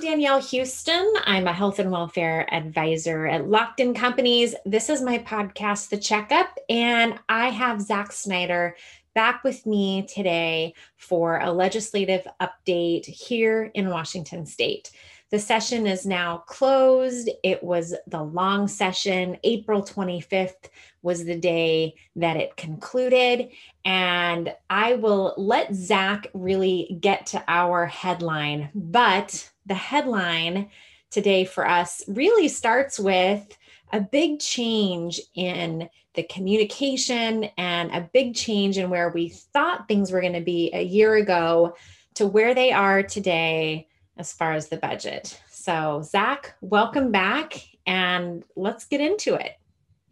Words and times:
Danielle 0.00 0.40
Houston. 0.40 1.12
I'm 1.24 1.48
a 1.48 1.52
health 1.52 1.80
and 1.80 1.90
welfare 1.90 2.46
advisor 2.54 3.26
at 3.26 3.42
Lockton 3.42 3.96
Companies. 3.96 4.54
This 4.64 4.88
is 4.88 5.02
my 5.02 5.18
podcast, 5.18 5.88
The 5.88 5.98
Checkup, 5.98 6.56
and 6.68 7.18
I 7.28 7.48
have 7.48 7.80
Zach 7.80 8.12
Snyder 8.12 8.76
back 9.14 9.42
with 9.42 9.66
me 9.66 10.06
today 10.06 10.74
for 10.96 11.40
a 11.40 11.50
legislative 11.50 12.26
update 12.40 13.06
here 13.06 13.72
in 13.74 13.90
Washington 13.90 14.46
State. 14.46 14.92
The 15.30 15.38
session 15.38 15.86
is 15.86 16.06
now 16.06 16.38
closed. 16.46 17.28
It 17.42 17.62
was 17.62 17.94
the 18.06 18.22
long 18.22 18.66
session. 18.66 19.36
April 19.44 19.82
25th 19.82 20.70
was 21.02 21.24
the 21.24 21.36
day 21.36 21.94
that 22.16 22.38
it 22.38 22.56
concluded. 22.56 23.50
And 23.84 24.54
I 24.70 24.94
will 24.94 25.34
let 25.36 25.74
Zach 25.74 26.28
really 26.32 26.96
get 27.00 27.26
to 27.26 27.44
our 27.46 27.84
headline. 27.84 28.70
But 28.74 29.50
the 29.68 29.74
headline 29.74 30.70
today 31.10 31.44
for 31.44 31.68
us 31.68 32.02
really 32.08 32.48
starts 32.48 32.98
with 32.98 33.46
a 33.92 34.00
big 34.00 34.40
change 34.40 35.20
in 35.34 35.88
the 36.14 36.22
communication 36.24 37.44
and 37.56 37.90
a 37.92 38.08
big 38.12 38.34
change 38.34 38.76
in 38.76 38.90
where 38.90 39.10
we 39.10 39.28
thought 39.28 39.86
things 39.86 40.10
were 40.10 40.20
going 40.20 40.32
to 40.32 40.40
be 40.40 40.70
a 40.72 40.82
year 40.82 41.14
ago 41.14 41.76
to 42.14 42.26
where 42.26 42.54
they 42.54 42.72
are 42.72 43.02
today 43.02 43.86
as 44.16 44.32
far 44.32 44.52
as 44.52 44.68
the 44.68 44.76
budget. 44.76 45.40
So, 45.48 46.02
Zach, 46.04 46.56
welcome 46.60 47.12
back 47.12 47.62
and 47.86 48.44
let's 48.56 48.84
get 48.86 49.00
into 49.00 49.34
it. 49.34 49.52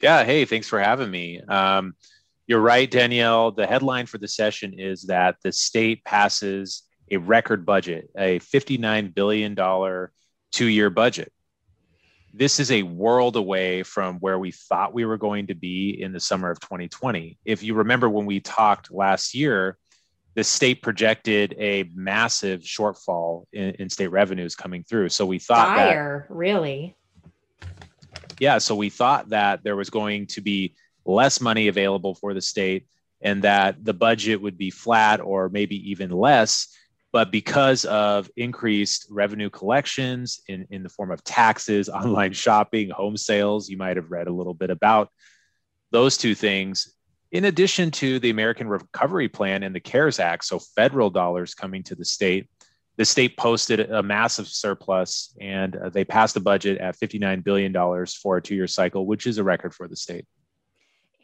Yeah. 0.01 0.25
Hey, 0.25 0.45
thanks 0.45 0.69
for 0.69 0.79
having 0.79 1.11
me. 1.11 1.41
Um, 1.41 1.95
you're 2.47 2.61
right, 2.61 2.89
Danielle. 2.89 3.51
The 3.51 3.67
headline 3.67 4.07
for 4.07 4.19
the 4.19 4.29
session 4.29 4.79
is 4.79 5.03
that 5.05 5.37
the 5.43 5.51
state 5.51 6.05
passes 6.05 6.86
a 7.11 7.17
record 7.17 7.65
budget, 7.65 8.11
a 8.17 8.39
$59 8.41 9.15
billion 9.15 9.55
two 10.53 10.67
year 10.67 10.91
budget. 10.91 11.33
This 12.33 12.61
is 12.61 12.71
a 12.71 12.83
world 12.83 13.37
away 13.37 13.83
from 13.83 14.17
where 14.17 14.39
we 14.39 14.51
thought 14.51 14.93
we 14.93 15.05
were 15.05 15.17
going 15.17 15.47
to 15.47 15.55
be 15.55 15.91
in 16.03 16.13
the 16.13 16.21
summer 16.21 16.51
of 16.51 16.61
2020. 16.61 17.39
If 17.45 17.63
you 17.63 17.75
remember 17.75 18.11
when 18.11 18.27
we 18.27 18.41
talked 18.41 18.91
last 18.91 19.35
year, 19.35 19.79
the 20.35 20.45
state 20.45 20.83
projected 20.83 21.55
a 21.59 21.91
massive 21.95 22.61
shortfall 22.61 23.47
in, 23.55 23.71
in 23.77 23.89
state 23.89 24.09
revenues 24.09 24.55
coming 24.55 24.85
through. 24.85 25.09
So 25.09 25.25
we 25.25 25.39
thought 25.39 25.77
Dire, 25.77 26.27
that, 26.29 26.35
really. 26.35 26.95
Yeah, 28.39 28.59
so 28.59 28.75
we 28.75 28.91
thought 28.91 29.31
that 29.31 29.65
there 29.65 29.77
was 29.77 29.89
going 29.89 30.27
to 30.29 30.43
be 30.43 30.75
less 31.07 31.41
money 31.41 31.69
available 31.69 32.15
for 32.15 32.35
the 32.35 32.43
state 32.43 32.87
and 33.23 33.43
that 33.43 33.83
the 33.83 33.95
budget 33.95 34.43
would 34.43 34.59
be 34.59 34.71
flat 34.71 35.21
or 35.21 35.49
maybe 35.49 35.91
even 35.91 36.11
less. 36.11 36.69
But 37.13 37.31
because 37.31 37.85
of 37.85 38.31
increased 38.37 39.07
revenue 39.11 39.49
collections 39.49 40.41
in, 40.49 40.67
in 40.71 40.83
the 40.83 40.89
form 40.89 41.11
of 41.11 41.25
taxes, 41.25 41.89
online 41.89 42.33
shopping, 42.33 42.91
home 42.91 43.17
sales, 43.17 43.69
you 43.69 43.77
might 43.77 43.97
have 43.97 44.11
read 44.11 44.27
a 44.27 44.33
little 44.33 44.55
bit 44.55 44.71
about 44.71 45.11
those 45.93 46.17
two 46.17 46.35
things 46.35 46.97
in 47.33 47.45
addition 47.45 47.91
to 47.91 48.19
the 48.19 48.31
American 48.31 48.69
Recovery 48.69 49.29
Plan 49.29 49.63
and 49.63 49.75
the 49.75 49.81
CARES 49.81 50.21
Act, 50.21 50.45
so 50.45 50.59
federal 50.59 51.11
dollars 51.11 51.55
coming 51.55 51.83
to 51.85 51.95
the 51.95 52.05
state, 52.05 52.49
the 52.97 53.05
state 53.05 53.37
posted 53.37 53.81
a 53.91 54.03
massive 54.03 54.47
surplus 54.49 55.37
and 55.41 55.77
uh, 55.77 55.91
they 55.91 56.05
passed 56.05 56.37
a 56.37 56.41
budget 56.41 56.79
at 56.79 56.97
$59 56.97 57.45
billion 57.45 57.75
for 58.07 58.39
a 58.39 58.43
two 58.43 58.55
year 58.55 58.67
cycle, 58.67 59.07
which 59.07 59.27
is 59.27 59.39
a 59.39 59.45
record 59.45 59.75
for 59.75 59.89
the 59.89 59.97
state. 59.97 60.25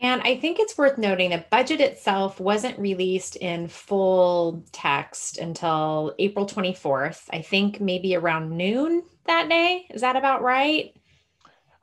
And 0.03 0.21
I 0.23 0.37
think 0.37 0.59
it's 0.59 0.77
worth 0.77 0.99
noting 0.99 1.31
that 1.31 1.49
budget 1.49 1.81
itself 1.81 2.41
wasn't 2.41 2.77
released 2.77 3.37
in 3.37 3.69
full 3.69 4.65
text 4.73 5.39
until 5.39 6.13
April 6.19 6.45
24th. 6.45 7.23
I 7.31 7.41
think 7.41 7.81
maybe 7.81 8.17
around 8.17 8.51
noon 8.51 9.05
that 9.27 9.49
day. 9.49 9.87
Is 9.91 10.01
that 10.01 10.17
about 10.17 10.43
right? 10.43 10.93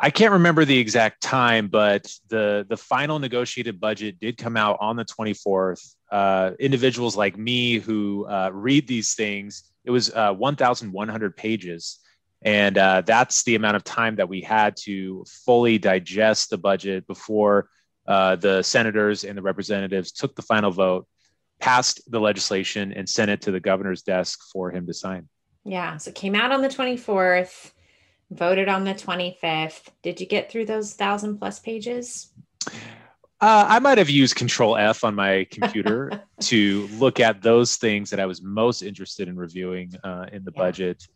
I 0.02 0.10
can't 0.10 0.34
remember 0.34 0.66
the 0.66 0.78
exact 0.78 1.22
time, 1.22 1.68
but 1.68 2.14
the 2.28 2.66
the 2.70 2.76
final 2.78 3.20
negotiated 3.20 3.80
budget 3.80 4.20
did 4.20 4.38
come 4.38 4.58
out 4.58 4.78
on 4.82 4.98
the 4.98 5.06
24th. 5.06 5.96
Uh, 6.12 6.52
individuals 6.60 7.16
like 7.16 7.38
me 7.38 7.80
who 7.80 8.26
uh, 8.26 8.50
read 8.54 8.86
these 8.88 9.14
things, 9.14 9.64
it 9.86 9.92
was 9.92 10.12
uh, 10.14 10.34
1,100 10.34 11.38
pages, 11.38 12.00
and 12.42 12.78
uh, 12.78 13.02
that's 13.06 13.44
the 13.44 13.56
amount 13.56 13.76
of 13.76 13.84
time 13.84 14.16
that 14.18 14.28
we 14.28 14.42
had 14.42 14.76
to 14.78 15.24
fully 15.46 15.78
digest 15.78 16.50
the 16.50 16.58
budget 16.58 17.06
before 17.08 17.70
uh, 18.10 18.36
the 18.36 18.62
senators 18.64 19.24
and 19.24 19.38
the 19.38 19.42
representatives 19.42 20.12
took 20.12 20.36
the 20.36 20.42
final 20.42 20.72
vote, 20.72 21.08
passed 21.60 22.02
the 22.12 22.20
legislation, 22.20 22.92
and 22.92 23.08
sent 23.08 23.32
it 23.32 23.42
to 23.42 23.52
the 23.52 23.60
governor's 23.60 24.02
desk 24.02 24.40
for 24.52 24.72
him 24.72 24.88
to 24.88 24.94
sign. 24.94 25.30
Yeah, 25.64 25.96
so 25.98 26.10
it 26.10 26.16
came 26.16 26.36
out 26.36 26.52
on 26.52 26.62
the 26.62 26.70
24th 26.70 27.72
voted 28.32 28.68
on 28.70 28.84
the 28.84 28.94
25th. 28.94 29.88
Did 30.04 30.20
you 30.20 30.28
get 30.28 30.52
through 30.52 30.66
those 30.66 30.94
thousand 30.94 31.38
plus 31.38 31.60
pages? 31.60 32.32
Uh, 33.42 33.66
I 33.68 33.80
might 33.80 33.98
have 33.98 34.10
used 34.10 34.36
Control 34.36 34.76
F 34.76 35.04
on 35.04 35.16
my 35.16 35.48
computer 35.50 36.24
to 36.42 36.88
look 36.94 37.20
at 37.20 37.42
those 37.42 37.78
things 37.78 38.10
that 38.10 38.20
I 38.20 38.26
was 38.26 38.42
most 38.42 38.82
interested 38.82 39.28
in 39.28 39.38
reviewing 39.38 39.94
uh, 40.04 40.26
in 40.32 40.44
the 40.44 40.52
yeah. 40.54 40.62
budget. 40.62 41.08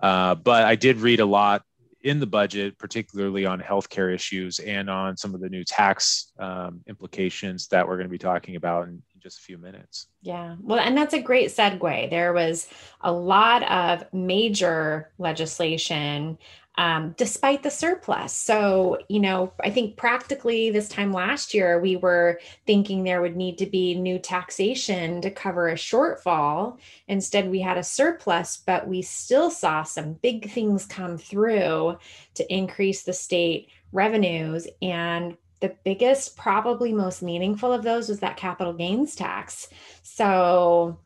Uh, 0.00 0.34
but 0.34 0.64
I 0.64 0.76
did 0.76 0.98
read 0.98 1.20
a 1.20 1.26
lot 1.26 1.62
in 2.06 2.20
the 2.20 2.26
budget, 2.26 2.78
particularly 2.78 3.44
on 3.44 3.60
healthcare 3.60 4.14
issues 4.14 4.60
and 4.60 4.88
on 4.88 5.16
some 5.16 5.34
of 5.34 5.40
the 5.40 5.48
new 5.48 5.64
tax 5.64 6.30
um, 6.38 6.80
implications 6.86 7.66
that 7.66 7.86
we're 7.86 7.96
going 7.96 8.06
to 8.06 8.10
be 8.10 8.16
talking 8.16 8.54
about 8.54 8.84
in, 8.84 9.02
in 9.12 9.20
just 9.20 9.40
a 9.40 9.42
few 9.42 9.58
minutes. 9.58 10.06
Yeah. 10.22 10.54
Well, 10.60 10.78
and 10.78 10.96
that's 10.96 11.14
a 11.14 11.20
great 11.20 11.48
segue. 11.48 12.08
There 12.08 12.32
was 12.32 12.68
a 13.00 13.10
lot 13.10 13.64
of 13.64 14.04
major 14.12 15.10
legislation 15.18 16.38
um, 16.78 17.14
despite 17.16 17.62
the 17.62 17.70
surplus. 17.70 18.32
So, 18.34 18.98
you 19.08 19.20
know, 19.20 19.52
I 19.64 19.70
think 19.70 19.96
practically 19.96 20.70
this 20.70 20.88
time 20.88 21.12
last 21.12 21.54
year, 21.54 21.80
we 21.80 21.96
were 21.96 22.38
thinking 22.66 23.02
there 23.02 23.22
would 23.22 23.36
need 23.36 23.56
to 23.58 23.66
be 23.66 23.94
new 23.94 24.18
taxation 24.18 25.22
to 25.22 25.30
cover 25.30 25.68
a 25.68 25.74
shortfall. 25.74 26.78
Instead, 27.08 27.50
we 27.50 27.60
had 27.60 27.78
a 27.78 27.82
surplus, 27.82 28.58
but 28.58 28.86
we 28.86 29.00
still 29.00 29.50
saw 29.50 29.82
some 29.82 30.14
big 30.14 30.50
things 30.50 30.84
come 30.84 31.16
through 31.16 31.96
to 32.34 32.54
increase 32.54 33.04
the 33.04 33.12
state 33.14 33.68
revenues. 33.92 34.66
And 34.82 35.36
the 35.60 35.74
biggest, 35.84 36.36
probably 36.36 36.92
most 36.92 37.22
meaningful 37.22 37.72
of 37.72 37.82
those 37.82 38.10
was 38.10 38.20
that 38.20 38.36
capital 38.36 38.74
gains 38.74 39.14
tax. 39.14 39.68
So, 40.02 40.98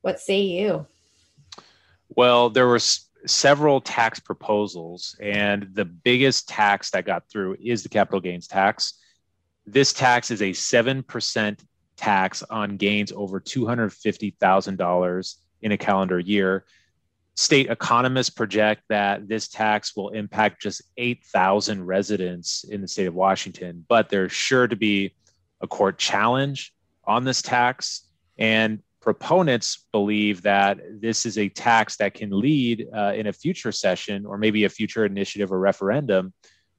what 0.00 0.18
say 0.18 0.40
you? 0.40 0.86
Well, 2.16 2.50
there 2.50 2.66
was 2.66 3.06
several 3.26 3.80
tax 3.80 4.20
proposals, 4.20 5.16
and 5.20 5.68
the 5.74 5.84
biggest 5.84 6.48
tax 6.48 6.90
that 6.90 7.04
got 7.04 7.28
through 7.30 7.56
is 7.62 7.82
the 7.82 7.88
capital 7.88 8.20
gains 8.20 8.46
tax. 8.46 8.94
This 9.66 9.92
tax 9.92 10.30
is 10.30 10.42
a 10.42 10.50
7% 10.50 11.58
tax 11.96 12.42
on 12.44 12.76
gains 12.76 13.12
over 13.12 13.40
$250,000 13.40 15.34
in 15.62 15.72
a 15.72 15.78
calendar 15.78 16.18
year. 16.18 16.64
State 17.34 17.70
economists 17.70 18.30
project 18.30 18.82
that 18.88 19.28
this 19.28 19.48
tax 19.48 19.96
will 19.96 20.10
impact 20.10 20.60
just 20.60 20.82
8,000 20.96 21.84
residents 21.84 22.64
in 22.64 22.80
the 22.80 22.88
state 22.88 23.06
of 23.06 23.14
Washington, 23.14 23.84
but 23.88 24.08
there's 24.08 24.32
sure 24.32 24.66
to 24.66 24.76
be 24.76 25.14
a 25.60 25.66
court 25.66 25.98
challenge 25.98 26.74
on 27.04 27.24
this 27.24 27.40
tax. 27.40 28.06
And 28.36 28.82
proponents 29.02 29.86
believe 29.90 30.42
that 30.42 30.78
this 31.00 31.26
is 31.26 31.36
a 31.36 31.48
tax 31.48 31.96
that 31.96 32.14
can 32.14 32.30
lead 32.30 32.86
uh, 32.96 33.12
in 33.14 33.26
a 33.26 33.32
future 33.32 33.72
session 33.72 34.24
or 34.24 34.38
maybe 34.38 34.64
a 34.64 34.68
future 34.68 35.04
initiative 35.04 35.52
or 35.52 35.58
referendum 35.58 36.32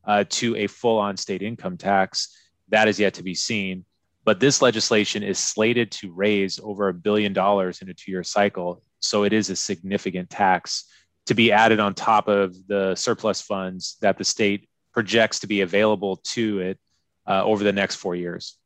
uh, 0.05 0.23
to 0.29 0.55
a 0.55 0.67
full 0.67 0.97
on 0.97 1.17
state 1.17 1.43
income 1.43 1.77
tax. 1.77 2.35
That 2.69 2.87
is 2.87 2.99
yet 2.99 3.13
to 3.15 3.23
be 3.23 3.35
seen. 3.35 3.85
But 4.25 4.39
this 4.39 4.61
legislation 4.61 5.21
is 5.21 5.37
slated 5.37 5.91
to 5.91 6.13
raise 6.13 6.59
over 6.63 6.87
a 6.87 6.93
billion 6.93 7.33
dollars 7.33 7.81
in 7.81 7.89
a 7.89 7.93
two 7.93 8.09
year 8.09 8.23
cycle. 8.23 8.81
So 9.01 9.25
it 9.25 9.33
is 9.33 9.49
a 9.49 9.55
significant 9.55 10.29
tax 10.29 10.85
to 11.25 11.33
be 11.33 11.51
added 11.51 11.81
on 11.81 11.93
top 11.93 12.29
of 12.29 12.55
the 12.67 12.95
surplus 12.95 13.41
funds 13.41 13.97
that 14.01 14.17
the 14.17 14.23
state 14.23 14.69
projects 14.93 15.39
to 15.41 15.47
be 15.47 15.61
available 15.61 16.17
to 16.17 16.59
it 16.59 16.79
uh, 17.27 17.43
over 17.43 17.63
the 17.63 17.73
next 17.73 17.97
four 17.97 18.15
years. 18.15 18.57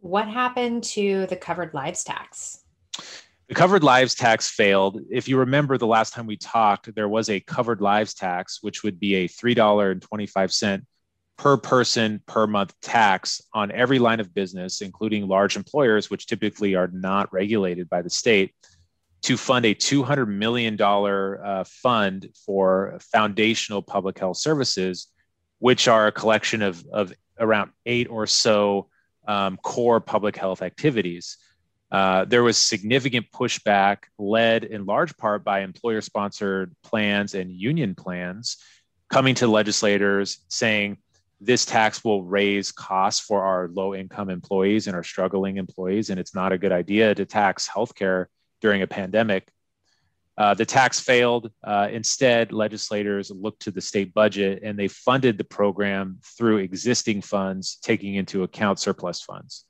What 0.00 0.28
happened 0.28 0.84
to 0.84 1.26
the 1.26 1.36
covered 1.36 1.74
lives 1.74 2.04
tax? 2.04 2.60
The 3.48 3.54
covered 3.54 3.82
lives 3.82 4.14
tax 4.14 4.48
failed. 4.48 5.00
If 5.10 5.26
you 5.26 5.38
remember 5.38 5.76
the 5.76 5.86
last 5.86 6.12
time 6.12 6.26
we 6.26 6.36
talked, 6.36 6.94
there 6.94 7.08
was 7.08 7.28
a 7.28 7.40
covered 7.40 7.80
lives 7.80 8.14
tax, 8.14 8.62
which 8.62 8.82
would 8.82 9.00
be 9.00 9.14
a 9.14 9.28
$3.25 9.28 10.82
per 11.36 11.56
person 11.56 12.22
per 12.26 12.46
month 12.46 12.74
tax 12.80 13.40
on 13.54 13.72
every 13.72 13.98
line 13.98 14.20
of 14.20 14.34
business, 14.34 14.82
including 14.82 15.26
large 15.26 15.56
employers, 15.56 16.10
which 16.10 16.26
typically 16.26 16.74
are 16.74 16.90
not 16.92 17.32
regulated 17.32 17.88
by 17.88 18.02
the 18.02 18.10
state, 18.10 18.54
to 19.22 19.36
fund 19.36 19.64
a 19.64 19.74
$200 19.74 20.28
million 20.28 20.80
uh, 20.80 21.64
fund 21.66 22.28
for 22.44 22.98
foundational 23.00 23.82
public 23.82 24.18
health 24.18 24.36
services, 24.36 25.08
which 25.58 25.88
are 25.88 26.06
a 26.06 26.12
collection 26.12 26.62
of, 26.62 26.84
of 26.92 27.12
around 27.40 27.70
eight 27.86 28.08
or 28.10 28.26
so 28.26 28.88
um, 29.28 29.56
core 29.58 30.00
public 30.00 30.36
health 30.36 30.62
activities. 30.62 31.36
Uh, 31.92 32.24
there 32.24 32.42
was 32.42 32.58
significant 32.58 33.26
pushback 33.30 33.98
led 34.18 34.64
in 34.64 34.84
large 34.84 35.16
part 35.16 35.44
by 35.44 35.60
employer 35.60 36.00
sponsored 36.00 36.74
plans 36.82 37.34
and 37.34 37.50
union 37.50 37.94
plans 37.94 38.56
coming 39.08 39.34
to 39.34 39.46
legislators 39.46 40.40
saying 40.48 40.98
this 41.40 41.64
tax 41.64 42.04
will 42.04 42.24
raise 42.24 42.72
costs 42.72 43.24
for 43.24 43.42
our 43.42 43.68
low 43.68 43.94
income 43.94 44.28
employees 44.28 44.86
and 44.86 44.96
our 44.96 45.04
struggling 45.04 45.56
employees, 45.56 46.10
and 46.10 46.18
it's 46.18 46.34
not 46.34 46.52
a 46.52 46.58
good 46.58 46.72
idea 46.72 47.14
to 47.14 47.24
tax 47.24 47.68
healthcare 47.68 48.26
during 48.60 48.82
a 48.82 48.86
pandemic. 48.86 49.48
Uh, 50.38 50.54
the 50.54 50.64
tax 50.64 51.00
failed. 51.00 51.50
Uh, 51.64 51.88
instead, 51.90 52.52
legislators 52.52 53.32
looked 53.32 53.60
to 53.60 53.72
the 53.72 53.80
state 53.80 54.14
budget 54.14 54.62
and 54.62 54.78
they 54.78 54.86
funded 54.86 55.36
the 55.36 55.42
program 55.42 56.16
through 56.22 56.58
existing 56.58 57.20
funds, 57.20 57.78
taking 57.82 58.14
into 58.14 58.44
account 58.44 58.78
surplus 58.78 59.20
funds. 59.20 59.64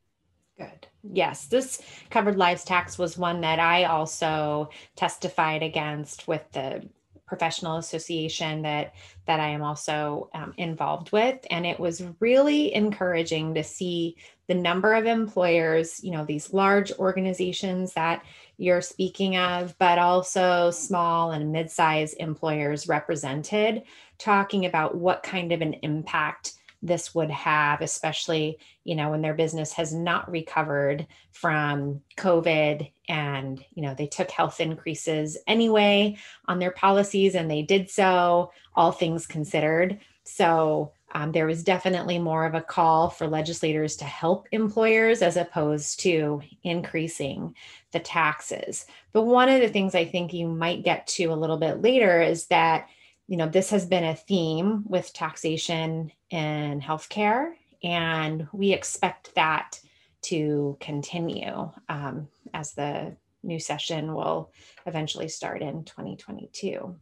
Good. 0.59 0.87
Yes, 1.11 1.47
this 1.47 1.81
covered 2.11 2.37
lives 2.37 2.65
tax 2.65 2.99
was 2.99 3.17
one 3.17 3.41
that 3.41 3.59
I 3.59 3.85
also 3.85 4.69
testified 4.95 5.63
against 5.63 6.29
with 6.29 6.43
the 6.53 6.87
professional 7.27 7.77
association 7.77 8.63
that 8.63 8.95
that 9.27 9.39
I 9.41 9.49
am 9.49 9.63
also 9.63 10.31
um, 10.35 10.53
involved 10.57 11.13
with, 11.13 11.39
and 11.51 11.65
it 11.65 11.79
was 11.79 12.03
really 12.21 12.75
encouraging 12.75 13.55
to 13.55 13.63
see 13.63 14.17
the 14.49 14.55
number 14.55 14.95
of 14.95 15.07
employers, 15.07 16.03
you 16.03 16.11
know, 16.11 16.25
these 16.25 16.53
large 16.53 16.91
organizations 16.93 17.93
that 17.93 18.25
you're 18.59 18.83
speaking 18.83 19.37
of, 19.37 19.75
but 19.79 19.99
also 19.99 20.71
small 20.71 21.31
and 21.31 21.53
mid-sized 21.53 22.17
employers 22.19 22.89
represented, 22.89 23.85
talking 24.19 24.67
about 24.67 24.97
what 24.97 25.23
kind 25.23 25.53
of 25.53 25.63
an 25.63 25.75
impact 25.83 26.55
this 26.83 27.15
would 27.15 27.31
have, 27.31 27.81
especially, 27.81 28.59
you 28.85 28.95
know, 28.95 29.11
when 29.11 29.23
their 29.23 29.35
business 29.35 29.73
has 29.73 29.93
not 29.93 30.31
recovered 30.31 31.07
from 31.33 32.01
COVID 32.17 32.91
and, 33.09 33.65
you 33.75 33.83
know, 33.83 33.95
they 33.95 34.07
took 34.07 34.31
health 34.31 34.61
increases 34.61 35.37
anyway 35.47 36.17
on 36.47 36.59
their 36.59 36.71
policies 36.71 37.35
and 37.35 37.51
they 37.51 37.63
did 37.63 37.91
so, 37.91 38.53
all 38.75 38.93
things 38.93 39.27
considered. 39.27 39.99
So 40.25 40.93
um, 41.13 41.33
there 41.33 41.47
was 41.47 41.65
definitely 41.65 42.19
more 42.19 42.45
of 42.45 42.55
a 42.55 42.61
call 42.61 43.09
for 43.11 43.27
legislators 43.27 43.97
to 43.97 44.05
help 44.05 44.47
employers 44.53 45.23
as 45.23 45.37
opposed 45.37 46.01
to 46.01 46.43
increasing 46.63 47.55
the 47.93 48.01
taxes. 48.01 48.87
But 49.13 49.23
one 49.23 49.49
of 49.49 49.61
the 49.61 49.69
things 49.69 49.95
I 49.95 50.05
think 50.05 50.33
you 50.33 50.47
might 50.49 50.85
get 50.85 51.07
to 51.09 51.27
a 51.27 51.37
little 51.37 51.57
bit 51.57 51.81
later 51.81 52.21
is 52.21 52.47
that 52.47 52.89
you 53.29 53.37
know, 53.37 53.47
this 53.47 53.71
has 53.71 53.85
been 53.85 54.05
a 54.05 54.17
theme 54.17 54.85
with 54.87 55.13
taxation 55.13 56.11
in 56.31 56.81
healthcare, 56.81 57.53
and 57.85 58.49
we 58.53 58.73
expect 58.73 59.35
that 59.35 59.79
to 60.23 60.79
continue 60.81 61.71
um, 61.91 62.29
as 62.55 62.73
the 62.73 63.15
new 63.43 63.61
session 63.61 64.15
will 64.15 64.51
eventually 64.87 65.29
start 65.29 65.61
in 65.61 65.85
2022. 65.85 66.97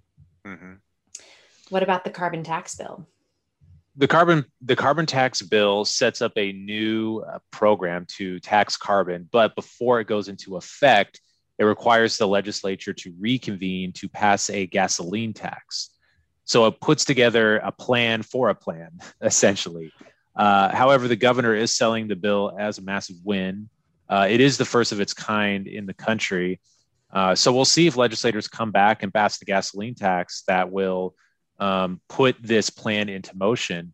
Mm-hmm. 0.44 0.72
What 1.70 1.82
about 1.84 2.04
the 2.04 2.10
carbon 2.10 2.42
tax 2.42 2.74
bill? 2.74 3.06
The 3.98 4.08
carbon 4.08 4.44
the 4.60 4.76
carbon 4.76 5.06
tax 5.06 5.40
bill 5.40 5.84
sets 5.84 6.20
up 6.20 6.32
a 6.36 6.52
new 6.52 7.20
uh, 7.20 7.38
program 7.50 8.06
to 8.16 8.38
tax 8.40 8.76
carbon, 8.76 9.28
but 9.32 9.54
before 9.54 10.00
it 10.00 10.06
goes 10.06 10.28
into 10.28 10.56
effect, 10.56 11.20
it 11.58 11.64
requires 11.64 12.18
the 12.18 12.28
legislature 12.28 12.92
to 12.92 13.14
reconvene 13.18 13.92
to 13.92 14.08
pass 14.08 14.50
a 14.50 14.66
gasoline 14.66 15.32
tax. 15.32 15.90
So 16.44 16.66
it 16.66 16.80
puts 16.80 17.04
together 17.04 17.56
a 17.58 17.72
plan 17.72 18.22
for 18.22 18.50
a 18.50 18.54
plan, 18.54 18.90
essentially. 19.22 19.92
Uh, 20.36 20.74
however, 20.74 21.08
the 21.08 21.16
governor 21.16 21.54
is 21.54 21.74
selling 21.74 22.08
the 22.08 22.16
bill 22.16 22.54
as 22.58 22.78
a 22.78 22.82
massive 22.82 23.16
win. 23.24 23.70
Uh, 24.08 24.26
it 24.28 24.40
is 24.40 24.58
the 24.58 24.64
first 24.64 24.92
of 24.92 25.00
its 25.00 25.14
kind 25.14 25.66
in 25.66 25.86
the 25.86 25.94
country. 25.94 26.60
Uh, 27.10 27.34
so 27.34 27.52
we'll 27.52 27.64
see 27.64 27.86
if 27.86 27.96
legislators 27.96 28.46
come 28.46 28.70
back 28.70 29.02
and 29.02 29.12
pass 29.12 29.38
the 29.38 29.44
gasoline 29.46 29.94
tax 29.94 30.42
that 30.46 30.70
will 30.70 31.14
um, 31.58 32.00
put 32.08 32.36
this 32.42 32.70
plan 32.70 33.08
into 33.08 33.36
motion. 33.36 33.92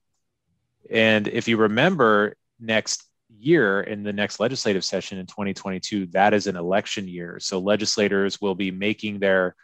And 0.91 1.29
if 1.29 1.49
you 1.49 1.57
remember, 1.57 2.37
next 2.63 3.05
year 3.39 3.81
in 3.81 4.03
the 4.03 4.13
next 4.13 4.41
legislative 4.41 4.85
session 4.85 5.19
in 5.19 5.27
2022, 5.27 6.07
that 6.07 6.33
is 6.33 6.47
an 6.47 6.57
election 6.57 7.09
year. 7.09 7.39
So 7.41 7.59
legislators 7.59 8.41
will 8.41 8.55
be 8.55 8.71
making 8.71 9.19
their 9.19 9.55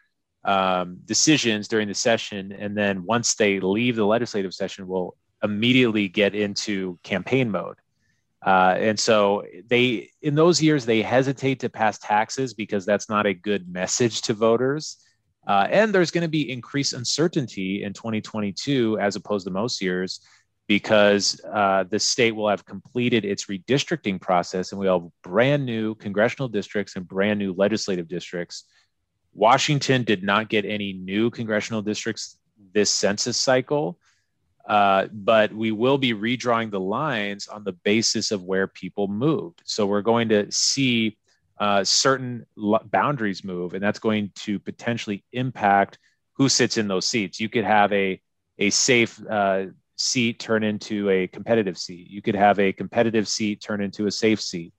um, 0.45 0.99
decisions 1.05 1.69
during 1.69 1.89
the 1.89 1.95
session, 1.95 2.53
and 2.53 2.77
then 2.77 3.05
once 3.05 3.35
they 3.35 3.61
leave 3.61 3.97
the 3.97 4.07
legislative 4.07 4.55
session, 4.55 4.87
will 4.87 5.17
immediately 5.43 6.09
get 6.09 6.35
into 6.35 6.99
campaign 7.03 7.51
mode. 7.51 7.77
Uh, 8.45 8.75
and 8.79 8.99
so 8.99 9.45
they, 9.69 10.11
in 10.23 10.35
those 10.35 10.63
years, 10.63 10.87
they 10.87 11.03
hesitate 11.03 11.61
to 11.61 11.69
pass 11.69 11.99
taxes 11.99 12.55
because 12.55 12.87
that's 12.87 13.09
not 13.09 13.27
a 13.27 13.35
good 13.35 13.71
message 13.71 14.23
to 14.23 14.33
voters. 14.33 14.99
Uh, 15.49 15.67
and 15.71 15.93
there's 15.93 16.13
going 16.13 16.23
to 16.23 16.29
be 16.29 16.53
increased 16.53 16.93
uncertainty 16.93 17.83
in 17.83 17.93
2022 17.93 18.99
as 19.01 19.17
opposed 19.17 19.47
to 19.47 19.51
most 19.51 19.83
years 19.83 20.21
because 20.69 21.41
uh, 21.51 21.83
the 21.91 21.99
state 21.99 22.33
will 22.33 22.49
have 22.49 22.65
completed 22.67 23.25
its 23.25 23.47
redistricting 23.47 24.21
process 24.21 24.71
and 24.71 24.81
we 24.81 24.87
have 24.87 25.03
brand 25.23 25.65
new 25.65 25.95
congressional 25.97 26.49
districts 26.49 26.95
and 26.95 27.09
brand 27.09 27.39
new 27.39 27.55
legislative 27.55 28.07
districts 28.07 28.65
Washington 29.39 30.03
did 30.03 30.23
not 30.23 30.49
get 30.49 30.65
any 30.65 30.93
new 30.93 31.31
congressional 31.31 31.83
districts 31.83 32.39
this 32.75 32.91
census 32.91 33.37
cycle, 33.37 33.99
uh, 34.69 35.07
but 35.13 35.53
we 35.53 35.71
will 35.71 35.99
be 35.99 36.13
redrawing 36.13 36.71
the 36.71 36.81
lines 36.81 37.47
on 37.47 37.65
the 37.65 37.73
basis 37.73 38.33
of 38.33 38.43
where 38.43 38.67
people 38.67 39.07
moved. 39.07 39.63
So 39.65 39.87
we're 39.87 40.03
going 40.03 40.29
to 40.31 40.51
see 40.51 41.18
uh, 41.61 41.85
certain 41.85 42.47
boundaries 42.85 43.45
move, 43.45 43.75
and 43.75 43.83
that's 43.83 43.99
going 43.99 44.31
to 44.37 44.59
potentially 44.59 45.25
impact 45.33 45.99
who 46.35 46.49
sits 46.49 46.79
in 46.79 46.89
those 46.89 47.05
seats. 47.05 47.41
You 47.41 47.49
could 47.49 47.65
have 47.65 47.93
a 47.93 48.21
a 48.59 48.71
safe 48.71 49.21
uh, 49.29 49.67
seat 49.97 50.39
turn 50.39 50.63
into 50.63 51.11
a 51.11 51.27
competitive 51.27 51.77
seat. 51.77 52.09
You 52.09 52.23
could 52.23 52.35
have 52.35 52.59
a 52.59 52.73
competitive 52.73 53.29
seat 53.29 53.61
turn 53.61 53.81
into 53.81 54.07
a 54.07 54.11
safe 54.11 54.41
seat, 54.41 54.73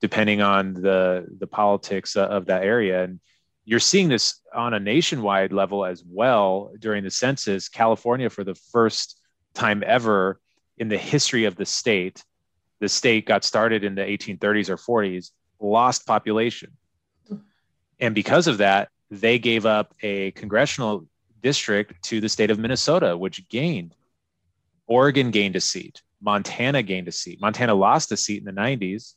depending 0.00 0.42
on 0.42 0.74
the 0.74 1.26
the 1.38 1.46
politics 1.46 2.16
of 2.16 2.46
that 2.46 2.62
area. 2.62 3.04
And 3.04 3.20
you're 3.64 3.80
seeing 3.80 4.08
this 4.08 4.40
on 4.54 4.74
a 4.74 4.80
nationwide 4.80 5.52
level 5.52 5.84
as 5.84 6.04
well 6.06 6.72
during 6.78 7.02
the 7.02 7.10
census. 7.10 7.68
California, 7.68 8.30
for 8.30 8.44
the 8.44 8.54
first 8.54 9.18
time 9.54 9.82
ever 9.86 10.40
in 10.78 10.88
the 10.88 10.98
history 10.98 11.46
of 11.46 11.56
the 11.56 11.66
state, 11.66 12.22
the 12.80 12.88
state 12.88 13.26
got 13.26 13.42
started 13.42 13.84
in 13.84 13.94
the 13.94 14.02
1830s 14.02 14.68
or 14.68 14.76
40s, 14.76 15.30
lost 15.60 16.06
population. 16.06 16.72
And 18.00 18.14
because 18.14 18.46
of 18.46 18.58
that, 18.58 18.88
they 19.10 19.38
gave 19.38 19.66
up 19.66 19.94
a 20.02 20.32
congressional 20.32 21.06
district 21.42 22.02
to 22.04 22.20
the 22.20 22.28
state 22.28 22.50
of 22.50 22.58
Minnesota, 22.58 23.16
which 23.16 23.48
gained. 23.48 23.94
Oregon 24.86 25.30
gained 25.30 25.56
a 25.56 25.60
seat. 25.60 26.02
Montana 26.20 26.82
gained 26.82 27.08
a 27.08 27.12
seat. 27.12 27.40
Montana 27.40 27.74
lost 27.74 28.12
a 28.12 28.16
seat 28.16 28.38
in 28.38 28.44
the 28.44 28.60
90s. 28.60 29.14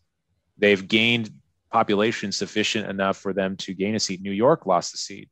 They've 0.58 0.88
gained 0.88 1.32
population 1.72 2.32
sufficient 2.32 2.90
enough 2.90 3.18
for 3.18 3.34
them 3.34 3.56
to 3.58 3.74
gain 3.74 3.96
a 3.96 4.00
seat. 4.00 4.22
New 4.22 4.32
York 4.32 4.66
lost 4.66 4.94
a 4.94 4.98
seat. 4.98 5.30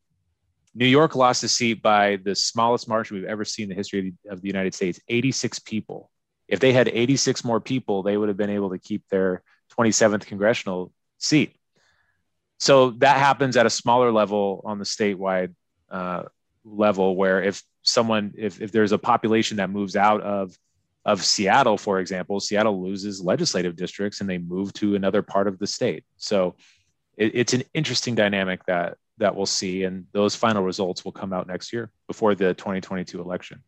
New 0.76 0.86
York 0.86 1.16
lost 1.16 1.44
a 1.44 1.48
seat 1.48 1.82
by 1.82 2.18
the 2.24 2.36
smallest 2.36 2.88
margin 2.88 3.18
we've 3.18 3.26
ever 3.26 3.44
seen 3.44 3.64
in 3.64 3.70
the 3.70 3.76
history 3.76 4.14
of 4.30 4.42
the 4.42 4.48
United 4.48 4.76
States 4.76 5.00
86 5.08 5.60
people. 5.60 6.12
If 6.48 6.60
they 6.60 6.72
had 6.72 6.88
86 6.88 7.44
more 7.44 7.60
people, 7.60 8.04
they 8.04 8.16
would 8.16 8.30
have 8.30 8.38
been 8.38 8.52
able 8.52 8.70
to 8.70 8.78
keep 8.78 9.04
their 9.10 9.42
27th 9.78 10.26
congressional 10.26 10.94
seat. 11.18 11.56
So 12.60 12.92
that 12.92 13.18
happens 13.18 13.56
at 13.58 13.66
a 13.66 13.70
smaller 13.70 14.12
level 14.12 14.62
on 14.66 14.80
the 14.80 14.86
statewide 14.86 15.54
uh, 15.90 16.24
level, 16.66 17.16
where 17.16 17.44
if 17.44 17.64
someone, 17.84 18.34
if, 18.38 18.62
if 18.62 18.72
there's 18.72 18.92
a 18.92 18.98
population 18.98 19.58
that 19.58 19.70
moves 19.70 19.96
out 19.96 20.22
of 20.22 20.58
of 21.06 21.24
Seattle, 21.24 21.78
for 21.78 22.02
example, 22.02 22.38
Seattle 22.42 22.84
loses 22.84 23.22
legislative 23.22 23.78
districts 23.78 24.20
and 24.20 24.30
they 24.30 24.38
move 24.38 24.74
to 24.74 24.96
another 24.96 25.22
part 25.22 25.48
of 25.48 25.58
the 25.58 25.66
state. 25.66 26.04
So 26.18 26.56
it, 27.16 27.32
it's 27.34 27.54
an 27.54 27.64
interesting 27.74 28.14
dynamic 28.14 28.66
that 28.66 28.98
that 29.20 29.36
we'll 29.36 29.48
see, 29.48 29.84
and 29.84 30.06
those 30.12 30.36
final 30.36 30.64
results 30.64 31.04
will 31.04 31.12
come 31.12 31.34
out 31.34 31.48
next 31.48 31.74
year 31.74 31.90
before 32.08 32.36
the 32.36 32.54
2022 32.54 33.20
election. 33.20 33.64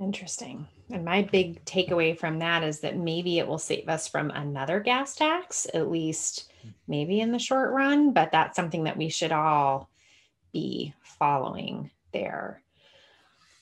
Interesting. 0.00 0.66
And 0.90 1.04
my 1.04 1.22
big 1.22 1.64
takeaway 1.64 2.16
from 2.16 2.38
that 2.38 2.62
is 2.62 2.80
that 2.80 2.96
maybe 2.96 3.38
it 3.38 3.46
will 3.46 3.58
save 3.58 3.88
us 3.88 4.08
from 4.08 4.30
another 4.30 4.80
gas 4.80 5.16
tax, 5.16 5.66
at 5.74 5.90
least 5.90 6.50
maybe 6.86 7.20
in 7.20 7.32
the 7.32 7.38
short 7.38 7.72
run, 7.72 8.12
but 8.12 8.32
that's 8.32 8.56
something 8.56 8.84
that 8.84 8.96
we 8.96 9.08
should 9.08 9.32
all 9.32 9.88
be 10.52 10.94
following 11.02 11.90
there. 12.12 12.62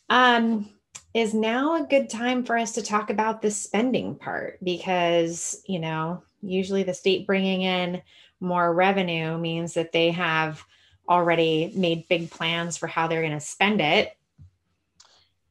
Um, 0.08 0.70
is 1.14 1.32
now 1.32 1.82
a 1.82 1.86
good 1.86 2.10
time 2.10 2.44
for 2.44 2.58
us 2.58 2.72
to 2.72 2.82
talk 2.82 3.10
about 3.10 3.40
the 3.40 3.50
spending 3.50 4.14
part 4.14 4.58
because, 4.62 5.62
you 5.66 5.78
know, 5.78 6.22
usually 6.42 6.82
the 6.82 6.92
state 6.92 7.26
bringing 7.26 7.62
in 7.62 8.02
more 8.40 8.72
revenue 8.72 9.38
means 9.38 9.74
that 9.74 9.92
they 9.92 10.10
have 10.10 10.62
already 11.08 11.72
made 11.74 12.08
big 12.08 12.30
plans 12.30 12.76
for 12.76 12.86
how 12.86 13.06
they're 13.06 13.22
going 13.22 13.32
to 13.32 13.40
spend 13.40 13.80
it. 13.80 14.16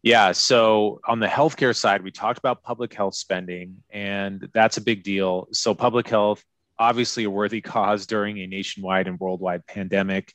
Yeah. 0.03 0.33
So 0.33 1.01
on 1.07 1.19
the 1.19 1.25
healthcare 1.25 1.75
side, 1.75 2.03
we 2.03 2.11
talked 2.11 2.37
about 2.37 2.61
public 2.61 2.93
health 2.93 3.15
spending, 3.15 3.81
and 3.89 4.47
that's 4.53 4.77
a 4.77 4.81
big 4.81 5.01
deal. 5.01 5.47
So, 5.51 5.73
public 5.73 6.07
health 6.07 6.45
obviously 6.77 7.23
a 7.23 7.29
worthy 7.29 7.61
cause 7.61 8.05
during 8.05 8.39
a 8.39 8.47
nationwide 8.47 9.07
and 9.07 9.19
worldwide 9.19 9.65
pandemic. 9.65 10.33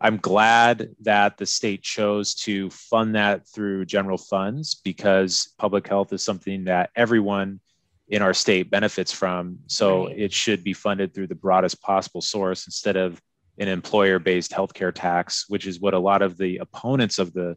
I'm 0.00 0.16
glad 0.16 0.90
that 1.02 1.38
the 1.38 1.46
state 1.46 1.82
chose 1.82 2.34
to 2.34 2.70
fund 2.70 3.14
that 3.14 3.46
through 3.48 3.86
general 3.86 4.18
funds 4.18 4.74
because 4.74 5.54
public 5.58 5.86
health 5.86 6.12
is 6.12 6.24
something 6.24 6.64
that 6.64 6.90
everyone 6.96 7.60
in 8.08 8.20
our 8.20 8.34
state 8.34 8.70
benefits 8.70 9.12
from. 9.12 9.58
So 9.68 10.06
right. 10.06 10.18
it 10.18 10.32
should 10.32 10.64
be 10.64 10.72
funded 10.74 11.14
through 11.14 11.28
the 11.28 11.34
broadest 11.34 11.80
possible 11.80 12.20
source 12.20 12.66
instead 12.66 12.96
of 12.96 13.20
an 13.58 13.68
employer 13.68 14.18
based 14.18 14.50
healthcare 14.50 14.92
tax, 14.92 15.46
which 15.48 15.66
is 15.66 15.80
what 15.80 15.94
a 15.94 15.98
lot 15.98 16.20
of 16.20 16.36
the 16.36 16.58
opponents 16.58 17.18
of 17.18 17.32
the 17.32 17.56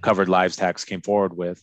covered 0.00 0.28
lives 0.28 0.56
tax 0.56 0.84
came 0.84 1.02
forward 1.02 1.36
with. 1.36 1.62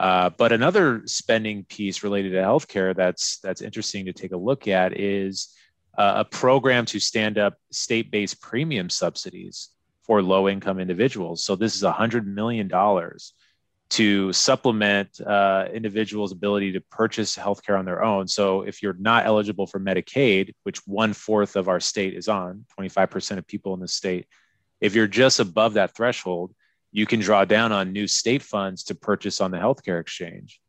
Uh, 0.00 0.30
but 0.30 0.50
another 0.50 1.02
spending 1.04 1.62
piece 1.64 2.02
related 2.02 2.32
to 2.32 2.38
healthcare 2.38 2.96
that's 2.96 3.36
that's 3.40 3.60
interesting 3.60 4.06
to 4.06 4.14
take 4.14 4.32
a 4.32 4.36
look 4.36 4.66
at 4.66 4.98
is 4.98 5.54
uh, 5.98 6.14
a 6.16 6.24
program 6.24 6.86
to 6.86 6.98
stand 6.98 7.36
up 7.36 7.58
state-based 7.70 8.40
premium 8.40 8.88
subsidies 8.88 9.68
for 10.04 10.22
low-income 10.22 10.80
individuals. 10.80 11.44
So 11.44 11.54
this 11.54 11.76
is 11.76 11.82
hundred 11.82 12.26
million 12.26 12.66
dollars 12.66 13.34
to 13.90 14.32
supplement 14.32 15.20
uh, 15.20 15.66
individuals' 15.70 16.32
ability 16.32 16.72
to 16.72 16.80
purchase 16.80 17.36
healthcare 17.36 17.78
on 17.78 17.84
their 17.84 18.02
own. 18.02 18.26
So 18.26 18.62
if 18.62 18.82
you're 18.82 18.96
not 18.98 19.26
eligible 19.26 19.66
for 19.66 19.80
Medicaid, 19.80 20.54
which 20.62 20.78
one 20.86 21.12
fourth 21.12 21.56
of 21.56 21.68
our 21.68 21.80
state 21.80 22.14
is 22.14 22.26
on, 22.26 22.64
25% 22.78 23.36
of 23.36 23.46
people 23.46 23.74
in 23.74 23.80
the 23.80 23.88
state, 23.88 24.26
if 24.80 24.94
you're 24.94 25.08
just 25.08 25.40
above 25.40 25.74
that 25.74 25.94
threshold, 25.94 26.54
you 26.92 27.06
can 27.06 27.20
draw 27.20 27.44
down 27.44 27.72
on 27.72 27.92
new 27.92 28.06
state 28.06 28.42
funds 28.42 28.84
to 28.84 28.94
purchase 28.94 29.40
on 29.40 29.50
the 29.50 29.58
healthcare 29.58 30.00
exchange. 30.00 30.60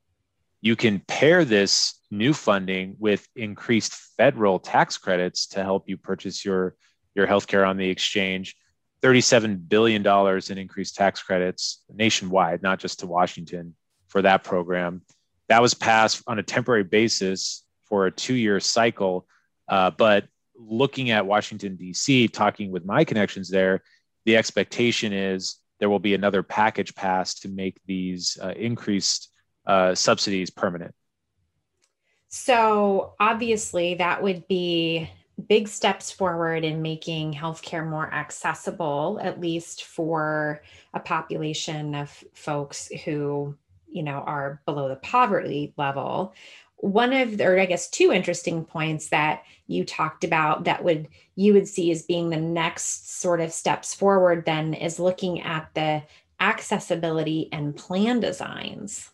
You 0.62 0.75
can 0.75 1.00
pair 1.00 1.44
this 1.44 2.00
new 2.12 2.34
funding 2.34 2.96
with 3.00 3.28
increased 3.36 3.94
federal 4.18 4.60
tax 4.60 4.98
credits 4.98 5.48
to 5.48 5.63
help 5.63 5.90
you 5.90 5.98
purchase 5.98 6.46
your, 6.46 6.75
your 7.16 7.25
healthcare 7.25 7.68
on 7.68 7.78
the 7.78 7.90
exchange. 7.90 8.56
$37 9.01 9.68
billion 9.68 10.06
in 10.06 10.58
increased 10.60 10.96
tax 10.96 11.24
credits 11.24 11.84
nationwide, 11.92 12.62
not 12.62 12.80
just 12.80 13.00
to 13.00 13.08
Washington 13.08 13.74
for 14.08 14.22
that 14.22 14.44
program. 14.44 15.01
That 15.50 15.62
was 15.62 15.74
passed 15.74 16.22
on 16.28 16.38
a 16.38 16.44
temporary 16.44 16.84
basis 16.84 17.63
for 17.90 18.06
a 18.06 18.12
two 18.12 18.36
year 18.36 18.60
cycle. 18.60 19.25
Uh, 19.68 19.90
but 19.90 20.28
looking 20.56 21.10
at 21.10 21.25
Washington, 21.25 21.75
D.C., 21.75 22.28
talking 22.28 22.72
with 22.72 22.86
my 22.86 23.04
connections 23.04 23.50
there, 23.50 23.82
the 24.25 24.38
expectation 24.38 25.13
is 25.13 25.56
there 25.81 25.89
will 25.89 26.00
be 26.00 26.13
another 26.13 26.43
package 26.43 26.93
passed 26.95 27.41
to 27.41 27.50
make 27.50 27.75
these 27.88 28.38
uh, 28.41 28.53
increased 28.55 29.29
uh, 29.65 29.95
subsidies 29.95 30.51
permanent. 30.51 30.93
So, 32.29 33.15
obviously, 33.19 33.95
that 33.95 34.21
would 34.23 34.47
be 34.47 35.09
big 35.50 35.67
steps 35.67 36.11
forward 36.11 36.63
in 36.63 36.83
making 36.83 37.33
healthcare 37.33 37.85
more 37.85 38.13
accessible, 38.13 39.19
at 39.23 39.41
least 39.41 39.83
for 39.83 40.61
a 40.93 41.00
population 41.00 41.95
of 41.95 42.23
folks 42.33 42.89
who, 43.03 43.57
you 43.89 44.03
know, 44.03 44.23
are 44.25 44.61
below 44.67 44.88
the 44.88 44.95
poverty 44.97 45.73
level 45.77 46.33
one 46.81 47.13
of 47.13 47.38
the, 47.38 47.45
or 47.45 47.59
i 47.59 47.65
guess 47.65 47.89
two 47.89 48.11
interesting 48.11 48.65
points 48.65 49.09
that 49.09 49.43
you 49.67 49.85
talked 49.85 50.23
about 50.23 50.65
that 50.65 50.83
would 50.83 51.07
you 51.35 51.53
would 51.53 51.67
see 51.67 51.91
as 51.91 52.03
being 52.03 52.29
the 52.29 52.38
next 52.38 53.19
sort 53.19 53.39
of 53.39 53.53
steps 53.53 53.93
forward 53.93 54.45
then 54.45 54.73
is 54.73 55.00
looking 55.00 55.41
at 55.41 55.69
the 55.73 56.03
accessibility 56.39 57.47
and 57.51 57.75
plan 57.75 58.19
designs. 58.19 59.09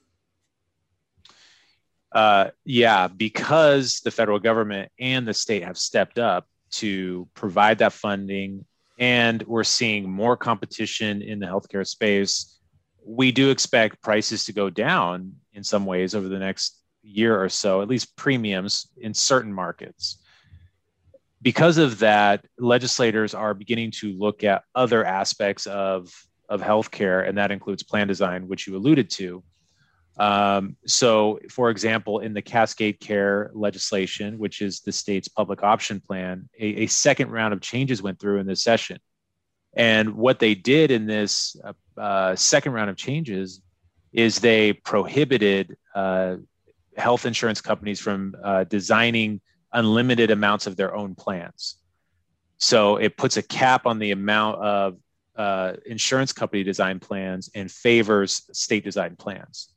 Uh, 2.14 2.50
yeah 2.64 3.08
because 3.10 4.00
the 4.00 4.10
federal 4.10 4.40
government 4.40 4.90
and 4.98 5.28
the 5.28 5.34
state 5.34 5.64
have 5.64 5.78
stepped 5.78 6.18
up 6.18 6.48
to 6.72 7.28
provide 7.34 7.80
that 7.80 7.92
funding 7.92 8.66
and 8.98 9.44
we're 9.44 9.64
seeing 9.64 10.10
more 10.10 10.38
competition 10.38 11.22
in 11.22 11.38
the 11.40 11.46
healthcare 11.46 11.86
space 11.86 12.58
we 13.06 13.32
do 13.32 13.52
expect 13.52 14.02
prices 14.02 14.46
to 14.46 14.54
go 14.54 14.70
down 14.70 15.34
in 15.54 15.64
some 15.64 15.86
ways 15.86 16.16
over 16.16 16.30
the 16.30 16.40
next 16.40 16.78
year 17.08 17.42
or 17.42 17.50
so, 17.50 17.82
at 17.82 17.88
least 17.88 18.16
premiums 18.16 18.88
in 18.98 19.14
certain 19.14 19.54
markets. 19.54 20.20
Because 21.42 21.78
of 21.78 22.00
that, 22.00 22.46
legislators 22.58 23.34
are 23.34 23.54
beginning 23.54 23.92
to 23.92 24.12
look 24.14 24.44
at 24.44 24.64
other 24.76 25.06
aspects 25.06 25.68
of, 25.68 26.12
of 26.50 26.62
healthcare, 26.62 27.28
and 27.28 27.38
that 27.38 27.52
includes 27.52 27.84
plan 27.84 28.08
design, 28.08 28.48
which 28.48 28.68
you 28.68 28.76
alluded 28.76 29.10
to. 29.12 29.44
Um, 30.20 30.76
so, 30.88 31.40
for 31.50 31.70
example, 31.70 32.20
in 32.20 32.34
the 32.34 32.42
Cascade 32.42 33.00
Care 33.00 33.52
legislation, 33.54 34.40
which 34.40 34.62
is 34.62 34.80
the 34.80 34.92
state's 34.92 35.28
public 35.28 35.64
option 35.64 36.00
plan, 36.00 36.50
a, 36.60 36.84
a 36.84 36.88
second 36.88 37.30
round 37.30 37.54
of 37.54 37.62
changes 37.62 38.02
went 38.02 38.20
through 38.20 38.40
in 38.40 38.48
this 38.48 38.64
session. 38.64 38.98
And 39.76 40.16
what 40.16 40.40
they 40.40 40.56
did 40.56 40.90
in 40.90 41.06
this 41.06 41.56
uh, 41.64 42.02
uh, 42.02 42.36
second 42.36 42.72
round 42.72 42.90
of 42.90 42.98
changes 42.98 43.62
is 44.12 44.40
they 44.40 44.74
prohibited 44.74 45.78
uh, 45.94 46.38
health 46.98 47.26
insurance 47.26 47.62
companies 47.62 48.00
from 48.00 48.36
uh, 48.44 48.64
designing 48.66 49.40
unlimited 49.74 50.32
amounts 50.32 50.68
of 50.68 50.76
their 50.76 50.96
own 50.96 51.16
plans. 51.16 51.78
So 52.58 52.98
it 52.98 53.18
puts 53.18 53.38
a 53.38 53.44
cap 53.44 53.86
on 53.86 54.00
the 54.00 54.12
amount 54.12 54.62
of 54.62 54.98
uh, 55.36 55.74
insurance 55.86 56.34
company 56.34 56.64
design 56.64 57.00
plans 57.00 57.50
and 57.54 57.72
favors 57.72 58.50
state 58.52 58.84
design 58.84 59.16
plans. 59.16 59.74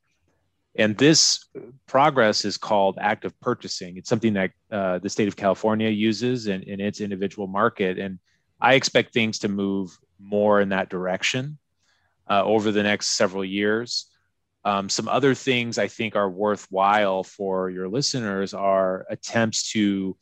And 0.76 0.96
this 0.96 1.44
progress 1.86 2.44
is 2.44 2.56
called 2.56 2.96
active 3.00 3.38
purchasing. 3.40 3.96
It's 3.96 4.08
something 4.08 4.34
that 4.34 4.50
uh, 4.70 4.98
the 5.00 5.10
state 5.10 5.28
of 5.28 5.36
California 5.36 5.90
uses 5.90 6.46
in, 6.46 6.62
in 6.62 6.80
its 6.80 7.00
individual 7.00 7.48
market. 7.48 7.98
And 7.98 8.18
I 8.60 8.74
expect 8.74 9.12
things 9.12 9.40
to 9.40 9.48
move 9.48 9.98
more 10.18 10.60
in 10.60 10.68
that 10.70 10.88
direction 10.88 11.58
uh, 12.30 12.44
over 12.44 12.70
the 12.70 12.82
next 12.82 13.16
several 13.16 13.44
years. 13.44 14.06
Um, 14.64 14.88
some 14.88 15.08
other 15.08 15.34
things 15.34 15.78
I 15.78 15.88
think 15.88 16.16
are 16.16 16.28
worthwhile 16.28 17.22
for 17.22 17.70
your 17.70 17.88
listeners 17.88 18.52
are 18.52 19.06
attempts 19.08 19.72
to 19.72 20.16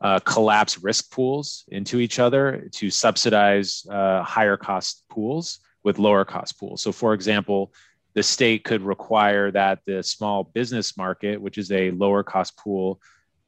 uh, 0.00 0.18
collapse 0.20 0.82
risk 0.82 1.10
pools 1.10 1.64
into 1.68 2.00
each 2.00 2.18
other 2.18 2.68
to 2.72 2.90
subsidize 2.90 3.86
uh, 3.88 4.22
higher 4.22 4.56
cost 4.56 5.04
pools 5.08 5.60
with 5.84 5.98
lower 5.98 6.24
cost 6.24 6.58
pools. 6.58 6.82
So, 6.82 6.90
for 6.90 7.14
example, 7.14 7.72
the 8.14 8.22
state 8.22 8.64
could 8.64 8.82
require 8.82 9.50
that 9.52 9.80
the 9.86 10.02
small 10.02 10.44
business 10.44 10.96
market, 10.96 11.40
which 11.40 11.58
is 11.58 11.70
a 11.70 11.90
lower 11.92 12.22
cost 12.22 12.56
pool 12.56 13.00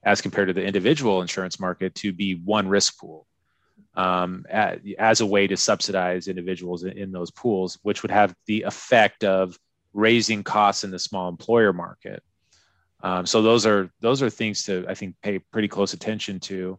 as 0.04 0.20
compared 0.20 0.48
to 0.48 0.54
the 0.54 0.64
individual 0.64 1.20
insurance 1.20 1.58
market, 1.58 1.94
to 1.96 2.12
be 2.12 2.34
one 2.34 2.68
risk 2.68 2.98
pool. 2.98 3.26
Um, 3.94 4.44
as 4.50 5.22
a 5.22 5.26
way 5.26 5.46
to 5.46 5.56
subsidize 5.56 6.28
individuals 6.28 6.84
in, 6.84 6.98
in 6.98 7.12
those 7.12 7.30
pools, 7.30 7.78
which 7.82 8.02
would 8.02 8.10
have 8.10 8.34
the 8.46 8.62
effect 8.62 9.24
of 9.24 9.58
raising 9.96 10.44
costs 10.44 10.84
in 10.84 10.90
the 10.90 10.98
small 10.98 11.28
employer 11.28 11.72
market. 11.72 12.22
Um, 13.02 13.26
so 13.26 13.42
those 13.42 13.66
are 13.66 13.90
those 14.00 14.22
are 14.22 14.30
things 14.30 14.64
to 14.64 14.84
I 14.88 14.94
think 14.94 15.16
pay 15.22 15.38
pretty 15.38 15.68
close 15.68 15.92
attention 15.94 16.38
to. 16.40 16.78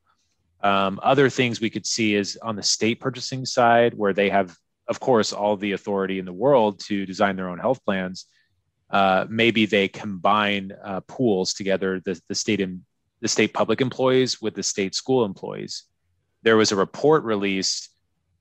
Um, 0.61 0.99
other 1.03 1.29
things 1.29 1.59
we 1.59 1.69
could 1.69 1.85
see 1.85 2.15
is 2.15 2.37
on 2.41 2.55
the 2.55 2.63
state 2.63 2.99
purchasing 2.99 3.45
side, 3.45 3.93
where 3.93 4.13
they 4.13 4.29
have, 4.29 4.55
of 4.87 4.99
course, 4.99 5.33
all 5.33 5.55
the 5.55 5.73
authority 5.73 6.17
in 6.17 6.25
the 6.25 6.33
world 6.33 6.79
to 6.87 7.05
design 7.05 7.35
their 7.35 7.49
own 7.49 7.59
health 7.59 7.83
plans. 7.85 8.25
Uh, 8.89 9.25
maybe 9.29 9.65
they 9.65 9.87
combine 9.87 10.71
uh, 10.83 11.01
pools 11.01 11.53
together, 11.53 12.01
the, 12.05 12.19
the 12.29 12.35
state 12.35 12.61
and 12.61 12.81
the 13.21 13.27
state 13.27 13.53
public 13.53 13.81
employees 13.81 14.41
with 14.41 14.55
the 14.55 14.63
state 14.63 14.95
school 14.95 15.25
employees. 15.25 15.83
There 16.43 16.57
was 16.57 16.71
a 16.71 16.75
report 16.75 17.23
released 17.23 17.89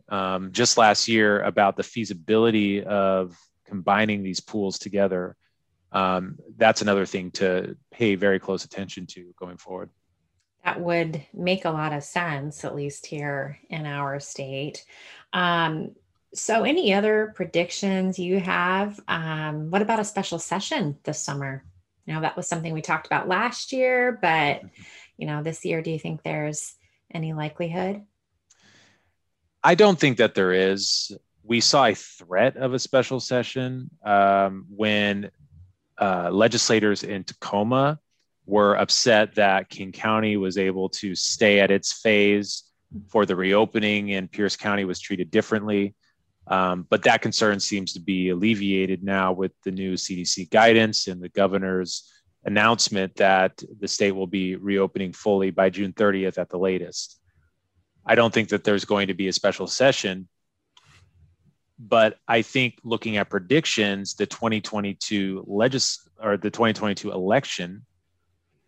um, 0.08 0.52
just 0.52 0.78
last 0.78 1.08
year 1.08 1.40
about 1.42 1.76
the 1.76 1.82
feasibility 1.82 2.82
of 2.82 3.36
combining 3.66 4.22
these 4.22 4.40
pools 4.40 4.78
together, 4.78 5.36
um, 5.92 6.38
that's 6.56 6.82
another 6.82 7.06
thing 7.06 7.30
to 7.32 7.76
pay 7.90 8.14
very 8.14 8.38
close 8.38 8.64
attention 8.64 9.06
to 9.06 9.32
going 9.38 9.56
forward. 9.56 9.90
That 10.64 10.80
would 10.80 11.22
make 11.32 11.64
a 11.64 11.70
lot 11.70 11.92
of 11.92 12.02
sense, 12.02 12.64
at 12.64 12.74
least 12.74 13.06
here 13.06 13.58
in 13.70 13.86
our 13.86 14.18
state. 14.18 14.84
Um, 15.32 15.92
so, 16.34 16.64
any 16.64 16.92
other 16.92 17.32
predictions 17.34 18.18
you 18.18 18.40
have? 18.40 19.00
Um, 19.06 19.70
what 19.70 19.80
about 19.80 20.00
a 20.00 20.04
special 20.04 20.38
session 20.38 20.98
this 21.04 21.20
summer? 21.20 21.64
You 22.04 22.14
know, 22.14 22.20
that 22.20 22.36
was 22.36 22.48
something 22.48 22.72
we 22.72 22.82
talked 22.82 23.06
about 23.06 23.28
last 23.28 23.72
year, 23.72 24.18
but 24.20 24.28
mm-hmm. 24.58 24.82
you 25.16 25.26
know, 25.26 25.42
this 25.42 25.64
year, 25.64 25.82
do 25.82 25.90
you 25.90 25.98
think 25.98 26.22
there's 26.22 26.74
any 27.12 27.32
likelihood? 27.32 28.02
I 29.62 29.74
don't 29.74 29.98
think 29.98 30.18
that 30.18 30.34
there 30.34 30.52
is 30.52 31.16
we 31.46 31.60
saw 31.60 31.86
a 31.86 31.94
threat 31.94 32.56
of 32.56 32.74
a 32.74 32.78
special 32.78 33.20
session 33.20 33.88
um, 34.04 34.66
when 34.68 35.30
uh, 35.98 36.28
legislators 36.30 37.04
in 37.04 37.24
Tacoma 37.24 37.98
were 38.46 38.76
upset 38.76 39.34
that 39.36 39.68
King 39.68 39.92
County 39.92 40.36
was 40.36 40.58
able 40.58 40.88
to 40.88 41.14
stay 41.14 41.60
at 41.60 41.70
its 41.70 41.92
phase 41.92 42.64
for 43.08 43.26
the 43.26 43.36
reopening 43.36 44.12
and 44.12 44.30
Pierce 44.30 44.56
County 44.56 44.84
was 44.84 45.00
treated 45.00 45.30
differently. 45.30 45.94
Um, 46.48 46.86
but 46.88 47.02
that 47.04 47.22
concern 47.22 47.58
seems 47.58 47.92
to 47.94 48.00
be 48.00 48.28
alleviated 48.30 49.02
now 49.02 49.32
with 49.32 49.52
the 49.64 49.72
new 49.72 49.94
CDC 49.94 50.50
guidance 50.50 51.08
and 51.08 51.20
the 51.20 51.28
governor's 51.28 52.12
announcement 52.44 53.16
that 53.16 53.60
the 53.80 53.88
state 53.88 54.12
will 54.12 54.28
be 54.28 54.54
reopening 54.54 55.12
fully 55.12 55.50
by 55.50 55.70
June 55.70 55.92
30th 55.92 56.38
at 56.38 56.48
the 56.48 56.58
latest. 56.58 57.18
I 58.04 58.14
don't 58.14 58.32
think 58.32 58.50
that 58.50 58.62
there's 58.62 58.84
going 58.84 59.08
to 59.08 59.14
be 59.14 59.26
a 59.26 59.32
special 59.32 59.66
session, 59.66 60.28
but 61.78 62.18
I 62.26 62.42
think 62.42 62.78
looking 62.84 63.16
at 63.16 63.30
predictions, 63.30 64.14
the 64.14 64.26
2022 64.26 65.44
legis 65.46 66.08
or 66.20 66.36
the 66.36 66.50
2022 66.50 67.12
election 67.12 67.84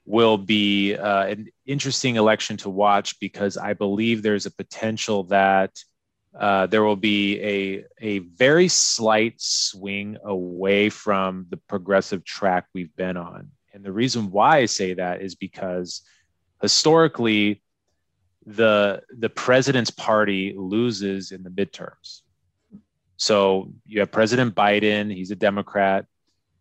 will 0.04 0.38
be 0.38 0.94
uh, 0.94 1.26
an 1.26 1.48
interesting 1.66 2.16
election 2.16 2.56
to 2.58 2.70
watch 2.70 3.20
because 3.20 3.56
I 3.56 3.74
believe 3.74 4.22
there's 4.22 4.46
a 4.46 4.50
potential 4.50 5.24
that 5.24 5.78
uh, 6.38 6.66
there 6.66 6.82
will 6.82 6.96
be 6.96 7.40
a, 7.40 7.84
a 8.00 8.18
very 8.20 8.68
slight 8.68 9.34
swing 9.38 10.16
away 10.24 10.88
from 10.88 11.46
the 11.50 11.56
progressive 11.56 12.24
track 12.24 12.66
we've 12.74 12.94
been 12.96 13.16
on. 13.16 13.50
And 13.72 13.84
the 13.84 13.92
reason 13.92 14.30
why 14.30 14.58
I 14.58 14.66
say 14.66 14.94
that 14.94 15.20
is 15.20 15.34
because 15.34 16.02
historically, 16.60 17.62
the, 18.46 19.02
the 19.10 19.28
president's 19.28 19.90
party 19.90 20.54
loses 20.56 21.32
in 21.32 21.42
the 21.42 21.50
midterms. 21.50 22.22
So 23.18 23.72
you 23.84 23.98
have 24.00 24.12
President 24.12 24.54
Biden, 24.54 25.12
he's 25.12 25.32
a 25.32 25.36
Democrat, 25.36 26.06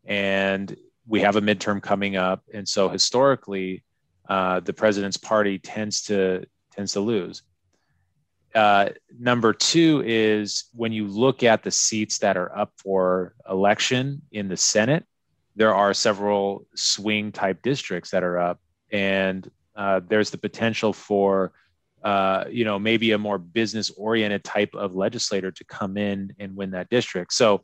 and 0.05 0.75
we 1.05 1.21
have 1.21 1.35
a 1.35 1.41
midterm 1.41 1.81
coming 1.81 2.17
up. 2.17 2.43
And 2.53 2.67
so 2.67 2.89
historically, 2.89 3.83
uh, 4.27 4.59
the 4.59 4.73
president's 4.73 5.17
party 5.17 5.59
tends 5.59 6.01
to 6.03 6.45
tends 6.75 6.93
to 6.93 6.99
lose. 6.99 7.43
Uh, 8.55 8.89
number 9.19 9.53
two 9.53 10.03
is 10.05 10.65
when 10.73 10.91
you 10.91 11.07
look 11.07 11.43
at 11.43 11.63
the 11.63 11.71
seats 11.71 12.17
that 12.19 12.37
are 12.37 12.55
up 12.57 12.73
for 12.77 13.35
election 13.47 14.21
in 14.31 14.47
the 14.47 14.57
Senate, 14.57 15.05
there 15.55 15.75
are 15.75 15.93
several 15.93 16.65
swing 16.75 17.31
type 17.31 17.61
districts 17.61 18.09
that 18.11 18.23
are 18.23 18.39
up, 18.39 18.59
and 18.91 19.49
uh, 19.75 20.01
there's 20.07 20.31
the 20.31 20.37
potential 20.39 20.91
for 20.91 21.53
uh, 22.03 22.45
you 22.49 22.63
know 22.65 22.77
maybe 22.79 23.11
a 23.11 23.17
more 23.17 23.37
business 23.37 23.91
oriented 23.91 24.43
type 24.43 24.73
of 24.73 24.95
legislator 24.95 25.51
to 25.51 25.63
come 25.65 25.97
in 25.97 26.33
and 26.39 26.55
win 26.55 26.71
that 26.71 26.89
district. 26.89 27.33
So 27.33 27.63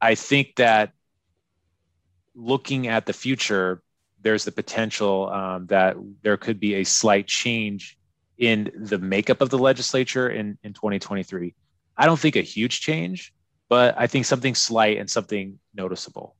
I 0.00 0.14
think 0.14 0.56
that 0.56 0.92
looking 2.34 2.86
at 2.86 3.06
the 3.06 3.12
future, 3.12 3.82
there's 4.22 4.44
the 4.44 4.52
potential 4.52 5.30
um, 5.30 5.66
that 5.66 5.96
there 6.22 6.36
could 6.36 6.60
be 6.60 6.74
a 6.74 6.84
slight 6.84 7.26
change 7.26 7.98
in 8.38 8.70
the 8.74 8.98
makeup 8.98 9.40
of 9.42 9.50
the 9.50 9.58
legislature 9.58 10.30
in, 10.30 10.58
in 10.62 10.72
2023. 10.72 11.54
I 11.96 12.06
don't 12.06 12.18
think 12.18 12.36
a 12.36 12.42
huge 12.42 12.80
change, 12.80 13.34
but 13.68 13.94
I 13.98 14.06
think 14.06 14.24
something 14.24 14.54
slight 14.54 14.96
and 14.98 15.08
something 15.08 15.58
noticeable. 15.74 16.34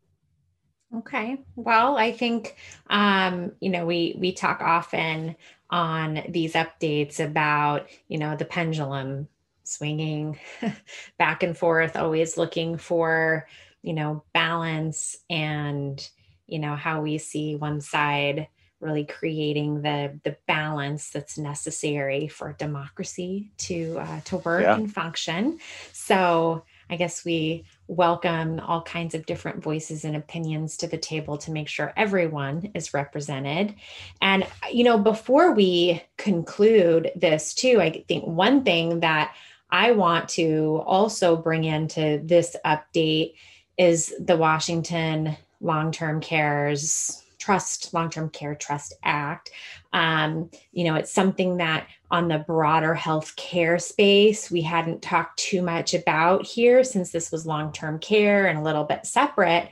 Okay. 0.97 1.39
Well, 1.55 1.97
I 1.97 2.13
think 2.13 2.57
um, 2.89 3.53
you 3.61 3.71
know 3.71 3.87
we 3.87 4.17
we 4.19 4.33
talk 4.33 4.61
often 4.61 5.37
on 5.71 6.23
these 6.29 6.55
updates 6.55 7.21
about 7.21 7.89
you 8.09 8.19
know 8.19 8.37
the 8.37 8.45
pendulum 8.45 9.29
swinging 9.65 10.39
back 11.19 11.43
and 11.43 11.57
forth, 11.57 11.97
always 11.97 12.37
looking 12.37 12.77
for 12.77 13.47
you 13.83 13.95
know 13.95 14.25
balance 14.35 15.17
and 15.31 16.09
you 16.47 16.59
know 16.59 16.75
how 16.75 17.01
we 17.01 17.19
see 17.19 17.57
one 17.57 17.81
side 17.81 18.49
really 18.81 19.05
creating 19.05 19.83
the 19.83 20.19
the 20.25 20.37
balance 20.47 21.11
that's 21.11 21.39
necessary 21.39 22.29
for 22.29 22.55
democracy 22.55 23.53
to 23.59 23.99
uh, 23.99 24.21
to 24.25 24.39
work 24.39 24.63
yeah. 24.63 24.75
and 24.75 24.93
function. 24.93 25.59
So 25.93 26.65
I 26.91 26.97
guess 26.97 27.25
we 27.25 27.65
welcome 27.87 28.61
all 28.61 28.83
kinds 28.83 29.15
of 29.15 29.25
different 29.25 29.63
voices 29.63 30.05
and 30.05 30.17
opinions 30.17 30.77
to 30.79 30.89
the 30.89 30.99
table 30.99 31.39
to 31.39 31.53
make 31.53 31.69
sure 31.69 31.93
everyone 31.97 32.73
is 32.75 32.93
represented. 32.93 33.77
And 34.21 34.47
you 34.73 34.83
know, 34.83 34.99
before 34.99 35.53
we 35.53 36.03
conclude 36.17 37.13
this 37.15 37.55
too, 37.55 37.81
I 37.81 38.05
think 38.09 38.27
one 38.27 38.65
thing 38.65 39.01
that 39.01 39.35
I 39.71 39.93
want 39.93 40.29
to 40.31 40.83
also 40.85 41.37
bring 41.37 41.65
into 41.65 42.21
this 42.25 42.57
update 42.65 43.35
is 43.79 44.13
the 44.19 44.37
Washington 44.37 45.37
Long 45.61 45.93
Term 45.93 46.21
Cares 46.21 47.20
Trust, 47.41 47.93
Long 47.93 48.11
Term 48.11 48.31
Care 48.31 48.55
Trust 48.55 48.95
Act. 49.03 49.51
Um, 49.93 50.51
you 50.73 50.85
know, 50.85 50.95
it's 50.95 51.11
something 51.11 51.57
that 51.57 51.89
on 52.11 52.29
the 52.29 52.39
broader 52.39 52.95
health 52.95 53.35
care 53.37 53.79
space, 53.79 54.51
we 54.51 54.61
hadn't 54.61 55.03
talked 55.03 55.39
too 55.39 55.63
much 55.63 55.95
about 55.95 56.47
here 56.47 56.85
since 56.85 57.11
this 57.11 57.33
was 57.33 57.47
long 57.47 57.73
term 57.73 57.99
care 57.99 58.47
and 58.47 58.59
a 58.59 58.63
little 58.63 58.85
bit 58.85 59.07
separate. 59.07 59.69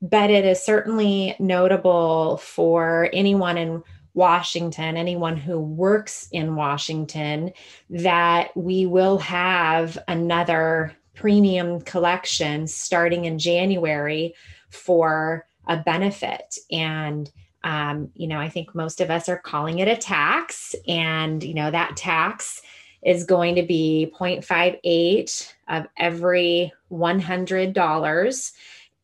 But 0.00 0.30
it 0.30 0.44
is 0.44 0.62
certainly 0.62 1.34
notable 1.38 2.38
for 2.38 3.10
anyone 3.12 3.58
in 3.58 3.82
Washington, 4.14 4.96
anyone 4.96 5.36
who 5.36 5.60
works 5.60 6.28
in 6.32 6.56
Washington, 6.56 7.52
that 7.90 8.56
we 8.56 8.86
will 8.86 9.18
have 9.18 9.98
another 10.08 10.96
premium 11.14 11.80
collection 11.80 12.66
starting 12.66 13.24
in 13.24 13.38
January 13.38 14.34
for 14.70 15.46
a 15.68 15.76
benefit. 15.76 16.56
And, 16.70 17.30
um, 17.62 18.10
you 18.14 18.26
know, 18.26 18.40
I 18.40 18.48
think 18.48 18.74
most 18.74 19.00
of 19.00 19.10
us 19.10 19.28
are 19.28 19.38
calling 19.38 19.78
it 19.78 19.88
a 19.88 19.96
tax. 19.96 20.74
And, 20.86 21.42
you 21.42 21.54
know, 21.54 21.70
that 21.70 21.96
tax 21.96 22.62
is 23.02 23.24
going 23.24 23.54
to 23.54 23.62
be 23.62 24.12
0.58 24.18 25.52
of 25.68 25.86
every 25.96 26.72
$100. 26.90 28.52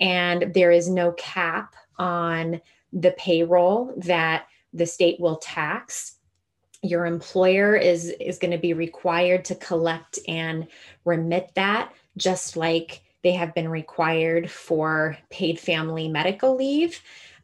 And 0.01 0.55
there 0.55 0.73
is 0.73 0.89
no 0.89 1.13
cap 1.13 1.75
on 1.99 2.61
the 2.93 3.13
payroll 3.13 3.95
that 3.99 4.47
the 4.73 4.87
state 4.87 5.21
will 5.21 5.37
tax 5.37 6.17
your 6.85 7.07
employer 7.07 7.75
is 7.75 8.11
is 8.21 8.39
going 8.39 8.51
to 8.51 8.59
be 8.59 8.75
required 8.75 9.45
to 9.47 9.55
collect 9.55 10.19
and 10.29 10.67
remit 11.05 11.51
that 11.55 11.93
just 12.17 12.57
like 12.57 13.03
they 13.25 13.33
have 13.33 13.55
been 13.55 13.69
required 13.69 14.49
for 14.51 15.17
paid 15.31 15.59
family 15.59 16.07
medical 16.07 16.55
leave. 16.55 17.01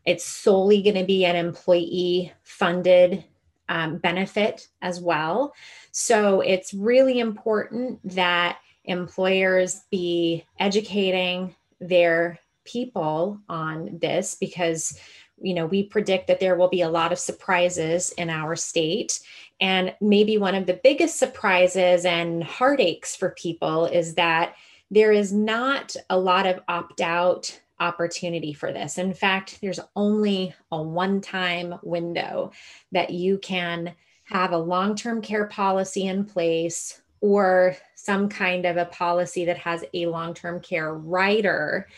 It's 0.06 0.24
solely 0.24 0.82
going 0.82 0.94
to 0.94 1.04
be 1.04 1.24
an 1.24 1.34
employee 1.34 2.32
funded 2.42 3.24
um, 3.68 3.98
benefit 3.98 4.68
as 4.82 5.00
well. 5.00 5.54
So 5.90 6.42
it's 6.42 6.74
really 6.74 7.18
important 7.18 7.98
that 8.14 8.58
employers 8.84 9.82
be 9.90 10.44
educating 10.58 11.54
their 11.80 12.38
people 12.64 13.40
on 13.48 13.98
this 14.00 14.36
because 14.38 14.98
you 15.40 15.54
know 15.54 15.64
we 15.64 15.82
predict 15.82 16.26
that 16.26 16.40
there 16.40 16.56
will 16.56 16.68
be 16.68 16.82
a 16.82 16.90
lot 16.90 17.12
of 17.12 17.18
surprises 17.18 18.10
in 18.18 18.28
our 18.28 18.54
state 18.54 19.20
and 19.60 19.94
maybe 20.00 20.36
one 20.36 20.54
of 20.54 20.66
the 20.66 20.78
biggest 20.82 21.18
surprises 21.18 22.04
and 22.04 22.44
heartaches 22.44 23.16
for 23.16 23.30
people 23.30 23.86
is 23.86 24.14
that 24.14 24.54
there 24.90 25.12
is 25.12 25.32
not 25.32 25.94
a 26.08 26.18
lot 26.18 26.46
of 26.46 26.60
opt 26.68 27.00
out 27.00 27.60
opportunity 27.78 28.52
for 28.52 28.72
this. 28.72 28.98
In 28.98 29.14
fact, 29.14 29.58
there's 29.62 29.80
only 29.96 30.54
a 30.70 30.80
one 30.80 31.20
time 31.20 31.74
window 31.82 32.52
that 32.92 33.10
you 33.10 33.38
can 33.38 33.94
have 34.24 34.52
a 34.52 34.58
long 34.58 34.94
term 34.94 35.22
care 35.22 35.46
policy 35.46 36.06
in 36.06 36.24
place 36.24 37.00
or 37.20 37.76
some 37.94 38.28
kind 38.28 38.64
of 38.64 38.76
a 38.76 38.86
policy 38.86 39.44
that 39.44 39.58
has 39.58 39.84
a 39.94 40.06
long 40.06 40.34
term 40.34 40.60
care 40.60 40.94
rider. 40.94 41.88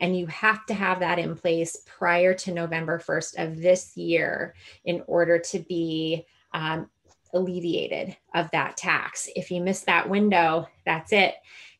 And 0.00 0.16
you 0.16 0.26
have 0.28 0.64
to 0.66 0.74
have 0.74 1.00
that 1.00 1.18
in 1.18 1.36
place 1.36 1.76
prior 1.84 2.32
to 2.34 2.52
November 2.54 2.98
1st 2.98 3.44
of 3.44 3.60
this 3.60 3.96
year 3.98 4.54
in 4.84 5.02
order 5.06 5.38
to 5.38 5.58
be 5.58 6.24
um, 6.54 6.88
alleviated 7.34 8.16
of 8.34 8.50
that 8.52 8.78
tax. 8.78 9.28
If 9.36 9.50
you 9.50 9.60
miss 9.60 9.82
that 9.82 10.08
window, 10.08 10.68
that's 10.86 11.12
it. 11.12 11.34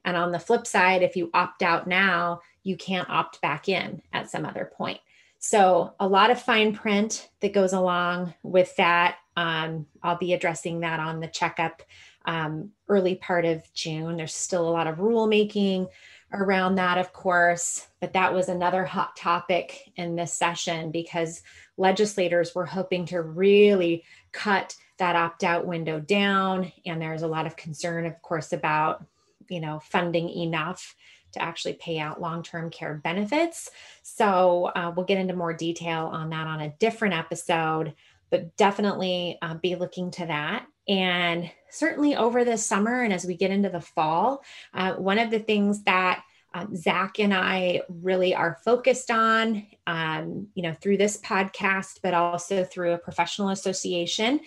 And 0.04 0.16
on 0.16 0.32
the 0.32 0.38
flip 0.38 0.66
side, 0.66 1.02
if 1.02 1.16
you 1.16 1.30
opt 1.34 1.62
out 1.62 1.86
now, 1.86 2.40
you 2.62 2.76
can't 2.76 3.08
opt 3.08 3.40
back 3.40 3.68
in 3.68 4.02
at 4.12 4.30
some 4.30 4.44
other 4.44 4.70
point. 4.76 5.00
So, 5.38 5.94
a 5.98 6.06
lot 6.06 6.30
of 6.30 6.42
fine 6.42 6.74
print 6.74 7.30
that 7.40 7.54
goes 7.54 7.72
along 7.72 8.34
with 8.42 8.76
that. 8.76 9.16
Um, 9.36 9.86
I'll 10.02 10.18
be 10.18 10.34
addressing 10.34 10.80
that 10.80 11.00
on 11.00 11.20
the 11.20 11.28
checkup 11.28 11.82
um, 12.26 12.70
early 12.88 13.14
part 13.14 13.46
of 13.46 13.62
June. 13.72 14.16
There's 14.16 14.34
still 14.34 14.68
a 14.68 14.70
lot 14.70 14.86
of 14.86 14.98
rulemaking 14.98 15.88
around 16.32 16.76
that, 16.76 16.98
of 16.98 17.12
course, 17.12 17.88
but 18.00 18.12
that 18.12 18.32
was 18.32 18.48
another 18.48 18.84
hot 18.84 19.16
topic 19.16 19.90
in 19.96 20.14
this 20.14 20.32
session 20.32 20.90
because 20.90 21.42
legislators 21.76 22.54
were 22.54 22.66
hoping 22.66 23.06
to 23.06 23.22
really 23.22 24.04
cut 24.32 24.76
that 24.98 25.16
opt 25.16 25.42
out 25.42 25.66
window 25.66 25.98
down. 25.98 26.70
And 26.86 27.00
there's 27.00 27.22
a 27.22 27.28
lot 27.28 27.46
of 27.46 27.56
concern, 27.56 28.06
of 28.06 28.20
course, 28.22 28.52
about 28.52 29.04
you 29.50 29.60
know 29.60 29.80
funding 29.80 30.30
enough 30.30 30.94
to 31.32 31.42
actually 31.42 31.74
pay 31.74 31.98
out 31.98 32.20
long-term 32.20 32.70
care 32.70 32.94
benefits. 32.94 33.70
So 34.02 34.72
uh, 34.74 34.92
we'll 34.96 35.06
get 35.06 35.18
into 35.18 35.36
more 35.36 35.52
detail 35.52 36.06
on 36.06 36.30
that 36.30 36.46
on 36.46 36.60
a 36.60 36.74
different 36.78 37.14
episode 37.14 37.94
but 38.30 38.56
definitely 38.56 39.38
uh, 39.42 39.54
be 39.54 39.74
looking 39.74 40.10
to 40.12 40.26
that. 40.26 40.66
And 40.88 41.50
certainly 41.68 42.16
over 42.16 42.44
the 42.44 42.56
summer 42.56 43.02
and 43.02 43.12
as 43.12 43.24
we 43.24 43.36
get 43.36 43.50
into 43.50 43.68
the 43.68 43.80
fall 43.80 44.42
uh, 44.72 44.94
one 44.94 45.18
of 45.18 45.30
the 45.30 45.38
things 45.38 45.82
that 45.82 46.22
um, 46.52 46.74
Zach 46.74 47.20
and 47.20 47.32
I 47.32 47.82
really 47.88 48.34
are 48.34 48.58
focused 48.64 49.12
on, 49.12 49.66
um, 49.86 50.48
you 50.54 50.64
know, 50.64 50.74
through 50.80 50.96
this 50.96 51.16
podcast, 51.18 52.00
but 52.02 52.12
also 52.12 52.64
through 52.64 52.92
a 52.92 52.98
professional 52.98 53.50
association, 53.50 54.40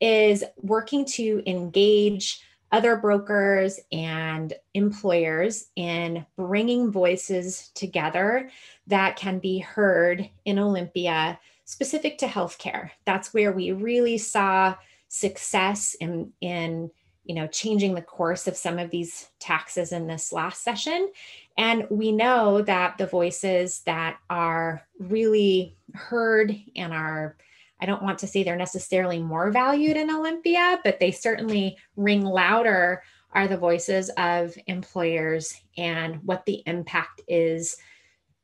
is 0.00 0.42
working 0.56 1.04
to 1.04 1.42
engage 1.46 2.40
other 2.72 2.96
brokers 2.96 3.80
and 3.90 4.52
employers 4.74 5.68
in 5.76 6.24
bringing 6.36 6.90
voices 6.90 7.70
together 7.74 8.50
that 8.86 9.16
can 9.16 9.38
be 9.38 9.58
heard 9.58 10.28
in 10.44 10.58
Olympia 10.58 11.38
specific 11.64 12.18
to 12.18 12.26
healthcare. 12.26 12.90
That's 13.04 13.34
where 13.34 13.52
we 13.52 13.72
really 13.72 14.18
saw 14.18 14.76
success 15.08 15.94
in, 16.00 16.32
in 16.40 16.90
you 17.24 17.34
know 17.34 17.46
changing 17.46 17.94
the 17.94 18.02
course 18.02 18.46
of 18.46 18.56
some 18.56 18.78
of 18.78 18.90
these 18.90 19.28
taxes 19.38 19.92
in 19.92 20.06
this 20.06 20.32
last 20.32 20.62
session 20.64 21.10
and 21.58 21.86
we 21.90 22.12
know 22.12 22.62
that 22.62 22.96
the 22.96 23.06
voices 23.06 23.80
that 23.80 24.18
are 24.30 24.82
really 24.98 25.76
heard 25.94 26.56
and 26.74 26.92
are 26.92 27.36
I 27.80 27.86
don't 27.86 28.02
want 28.02 28.18
to 28.20 28.26
say 28.26 28.42
they're 28.42 28.56
necessarily 28.56 29.20
more 29.20 29.50
valued 29.50 29.96
in 29.96 30.10
Olympia, 30.10 30.80
but 30.84 31.00
they 31.00 31.10
certainly 31.10 31.76
ring 31.96 32.24
louder 32.24 33.02
are 33.32 33.48
the 33.48 33.56
voices 33.56 34.10
of 34.16 34.56
employers 34.66 35.54
and 35.76 36.16
what 36.24 36.44
the 36.46 36.62
impact 36.66 37.20
is 37.28 37.76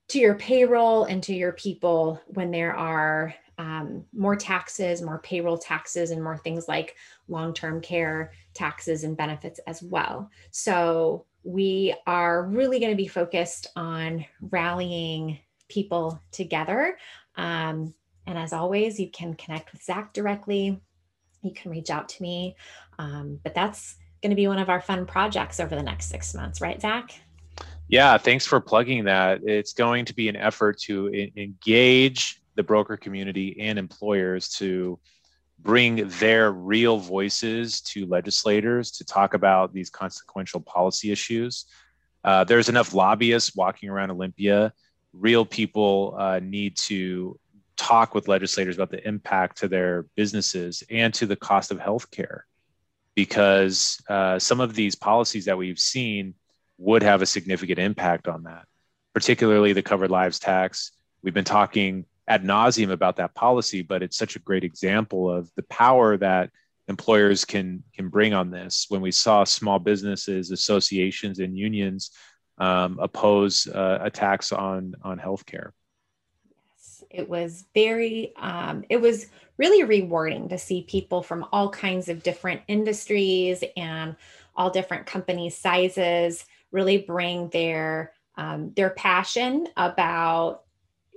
to 0.08 0.18
your 0.18 0.36
payroll 0.36 1.04
and 1.04 1.22
to 1.24 1.34
your 1.34 1.52
people 1.52 2.20
when 2.26 2.50
there 2.50 2.74
are 2.74 3.34
um, 3.58 4.04
more 4.12 4.36
taxes, 4.36 5.02
more 5.02 5.18
payroll 5.20 5.58
taxes, 5.58 6.10
and 6.10 6.22
more 6.22 6.36
things 6.36 6.68
like 6.68 6.94
long 7.28 7.54
term 7.54 7.80
care 7.80 8.32
taxes 8.54 9.02
and 9.04 9.16
benefits 9.16 9.58
as 9.66 9.82
well. 9.82 10.30
So 10.50 11.26
we 11.42 11.94
are 12.06 12.44
really 12.46 12.78
going 12.78 12.92
to 12.92 12.96
be 12.96 13.08
focused 13.08 13.68
on 13.76 14.24
rallying 14.40 15.38
people 15.68 16.22
together. 16.32 16.98
Um, 17.36 17.94
and 18.26 18.38
as 18.38 18.52
always, 18.52 18.98
you 18.98 19.10
can 19.10 19.34
connect 19.34 19.72
with 19.72 19.82
Zach 19.82 20.12
directly. 20.12 20.80
You 21.42 21.52
can 21.54 21.70
reach 21.70 21.90
out 21.90 22.08
to 22.10 22.22
me. 22.22 22.56
Um, 22.98 23.38
but 23.42 23.54
that's 23.54 23.96
going 24.22 24.30
to 24.30 24.36
be 24.36 24.48
one 24.48 24.58
of 24.58 24.68
our 24.68 24.80
fun 24.80 25.06
projects 25.06 25.60
over 25.60 25.74
the 25.76 25.82
next 25.82 26.06
six 26.06 26.34
months, 26.34 26.60
right, 26.60 26.80
Zach? 26.80 27.12
Yeah, 27.88 28.18
thanks 28.18 28.44
for 28.44 28.60
plugging 28.60 29.04
that. 29.04 29.40
It's 29.44 29.72
going 29.72 30.04
to 30.06 30.14
be 30.14 30.28
an 30.28 30.36
effort 30.36 30.78
to 30.82 31.30
engage 31.36 32.42
the 32.56 32.62
broker 32.62 32.96
community 32.96 33.56
and 33.60 33.78
employers 33.78 34.48
to 34.48 34.98
bring 35.60 36.08
their 36.18 36.52
real 36.52 36.98
voices 36.98 37.80
to 37.82 38.06
legislators 38.06 38.90
to 38.92 39.04
talk 39.04 39.34
about 39.34 39.72
these 39.72 39.90
consequential 39.90 40.60
policy 40.60 41.12
issues. 41.12 41.66
Uh, 42.24 42.42
there's 42.44 42.68
enough 42.68 42.92
lobbyists 42.92 43.54
walking 43.54 43.88
around 43.88 44.10
Olympia. 44.10 44.72
Real 45.12 45.44
people 45.44 46.16
uh, 46.18 46.40
need 46.42 46.76
to 46.76 47.38
talk 47.76 48.14
with 48.14 48.28
legislators 48.28 48.76
about 48.76 48.90
the 48.90 49.06
impact 49.06 49.58
to 49.58 49.68
their 49.68 50.06
businesses 50.16 50.82
and 50.90 51.12
to 51.14 51.26
the 51.26 51.36
cost 51.36 51.70
of 51.70 51.78
healthcare, 51.78 52.40
because 53.14 54.00
uh, 54.08 54.38
some 54.38 54.60
of 54.60 54.74
these 54.74 54.94
policies 54.94 55.44
that 55.44 55.58
we've 55.58 55.78
seen 55.78 56.34
would 56.78 57.02
have 57.02 57.22
a 57.22 57.26
significant 57.26 57.78
impact 57.78 58.28
on 58.28 58.44
that, 58.44 58.64
particularly 59.14 59.72
the 59.72 59.82
covered 59.82 60.10
lives 60.10 60.38
tax. 60.38 60.92
We've 61.22 61.34
been 61.34 61.44
talking 61.44 62.04
ad 62.28 62.44
nauseum 62.44 62.90
about 62.90 63.16
that 63.16 63.34
policy, 63.34 63.82
but 63.82 64.02
it's 64.02 64.16
such 64.16 64.36
a 64.36 64.40
great 64.40 64.64
example 64.64 65.30
of 65.30 65.50
the 65.54 65.62
power 65.64 66.16
that 66.16 66.50
employers 66.88 67.44
can 67.44 67.82
can 67.94 68.08
bring 68.08 68.34
on 68.34 68.50
this. 68.50 68.86
When 68.88 69.00
we 69.00 69.10
saw 69.10 69.44
small 69.44 69.78
businesses, 69.78 70.50
associations, 70.50 71.38
and 71.38 71.56
unions 71.56 72.10
um, 72.58 72.98
oppose 73.00 73.66
uh, 73.66 73.98
attacks 74.02 74.52
on 74.52 74.94
on 75.02 75.18
healthcare. 75.18 75.70
It 77.10 77.28
was 77.28 77.64
very. 77.74 78.34
Um, 78.36 78.84
it 78.88 79.00
was 79.00 79.26
really 79.58 79.84
rewarding 79.84 80.48
to 80.48 80.58
see 80.58 80.82
people 80.82 81.22
from 81.22 81.46
all 81.52 81.70
kinds 81.70 82.08
of 82.08 82.22
different 82.22 82.60
industries 82.68 83.64
and 83.76 84.16
all 84.54 84.70
different 84.70 85.06
company 85.06 85.50
sizes 85.50 86.44
really 86.72 86.98
bring 86.98 87.48
their 87.50 88.12
um, 88.36 88.72
their 88.76 88.90
passion 88.90 89.68
about 89.76 90.62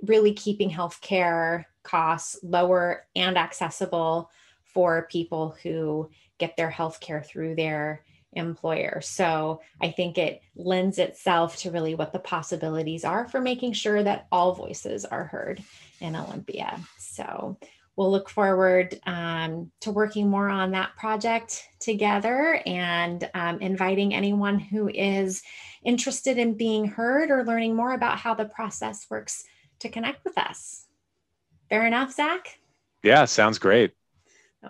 really 0.02 0.32
keeping 0.32 0.70
healthcare 0.70 1.64
costs 1.82 2.38
lower 2.42 3.06
and 3.14 3.36
accessible 3.36 4.30
for 4.64 5.08
people 5.10 5.56
who 5.62 6.08
get 6.38 6.56
their 6.56 6.70
healthcare 6.70 7.24
through 7.24 7.54
their 7.54 8.02
employer. 8.32 9.00
So 9.02 9.60
I 9.80 9.90
think 9.90 10.18
it 10.18 10.42
lends 10.54 10.98
itself 10.98 11.56
to 11.58 11.70
really 11.70 11.94
what 11.94 12.12
the 12.12 12.18
possibilities 12.18 13.04
are 13.04 13.28
for 13.28 13.40
making 13.40 13.72
sure 13.72 14.02
that 14.02 14.26
all 14.30 14.54
voices 14.54 15.04
are 15.04 15.24
heard 15.24 15.62
in 16.00 16.14
Olympia. 16.14 16.78
So 16.98 17.58
we'll 17.96 18.10
look 18.10 18.30
forward 18.30 18.98
um, 19.06 19.70
to 19.80 19.90
working 19.90 20.28
more 20.28 20.48
on 20.48 20.70
that 20.70 20.96
project 20.96 21.68
together 21.80 22.62
and 22.64 23.28
um, 23.34 23.60
inviting 23.60 24.14
anyone 24.14 24.58
who 24.58 24.88
is 24.88 25.42
interested 25.84 26.38
in 26.38 26.54
being 26.54 26.86
heard 26.86 27.30
or 27.30 27.44
learning 27.44 27.74
more 27.74 27.92
about 27.92 28.18
how 28.18 28.34
the 28.34 28.44
process 28.44 29.06
works 29.10 29.44
to 29.80 29.88
connect 29.88 30.24
with 30.24 30.38
us. 30.38 30.86
Fair 31.68 31.86
enough, 31.86 32.12
Zach? 32.12 32.58
Yeah, 33.02 33.24
sounds 33.24 33.58
great. 33.58 33.92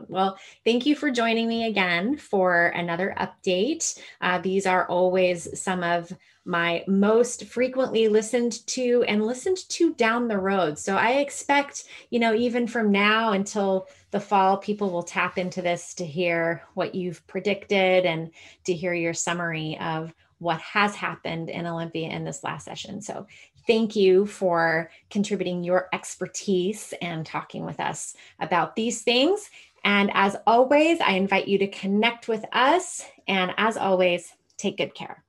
Well, 0.06 0.38
thank 0.64 0.86
you 0.86 0.94
for 0.94 1.10
joining 1.10 1.48
me 1.48 1.66
again 1.66 2.16
for 2.16 2.66
another 2.66 3.14
update. 3.18 3.98
Uh, 4.20 4.38
these 4.38 4.64
are 4.64 4.86
always 4.86 5.60
some 5.60 5.82
of 5.82 6.12
my 6.44 6.84
most 6.86 7.44
frequently 7.46 8.08
listened 8.08 8.66
to 8.68 9.04
and 9.08 9.26
listened 9.26 9.58
to 9.68 9.92
down 9.94 10.28
the 10.28 10.38
road. 10.38 10.78
So 10.78 10.96
I 10.96 11.14
expect, 11.14 11.84
you 12.10 12.20
know, 12.20 12.34
even 12.34 12.66
from 12.66 12.92
now 12.92 13.32
until 13.32 13.88
the 14.10 14.20
fall, 14.20 14.56
people 14.56 14.90
will 14.90 15.02
tap 15.02 15.38
into 15.38 15.60
this 15.60 15.92
to 15.94 16.06
hear 16.06 16.62
what 16.74 16.94
you've 16.94 17.26
predicted 17.26 18.06
and 18.06 18.30
to 18.64 18.72
hear 18.72 18.94
your 18.94 19.14
summary 19.14 19.76
of 19.80 20.14
what 20.38 20.60
has 20.60 20.94
happened 20.94 21.50
in 21.50 21.66
Olympia 21.66 22.08
in 22.08 22.24
this 22.24 22.42
last 22.42 22.64
session. 22.64 23.02
So 23.02 23.26
thank 23.66 23.94
you 23.94 24.24
for 24.24 24.90
contributing 25.10 25.62
your 25.62 25.88
expertise 25.92 26.94
and 27.02 27.26
talking 27.26 27.66
with 27.66 27.78
us 27.78 28.14
about 28.40 28.74
these 28.74 29.02
things. 29.02 29.50
And 29.84 30.10
as 30.14 30.36
always, 30.46 31.00
I 31.00 31.12
invite 31.12 31.48
you 31.48 31.58
to 31.58 31.68
connect 31.68 32.28
with 32.28 32.44
us. 32.52 33.04
And 33.26 33.52
as 33.56 33.76
always, 33.76 34.32
take 34.56 34.76
good 34.76 34.94
care. 34.94 35.24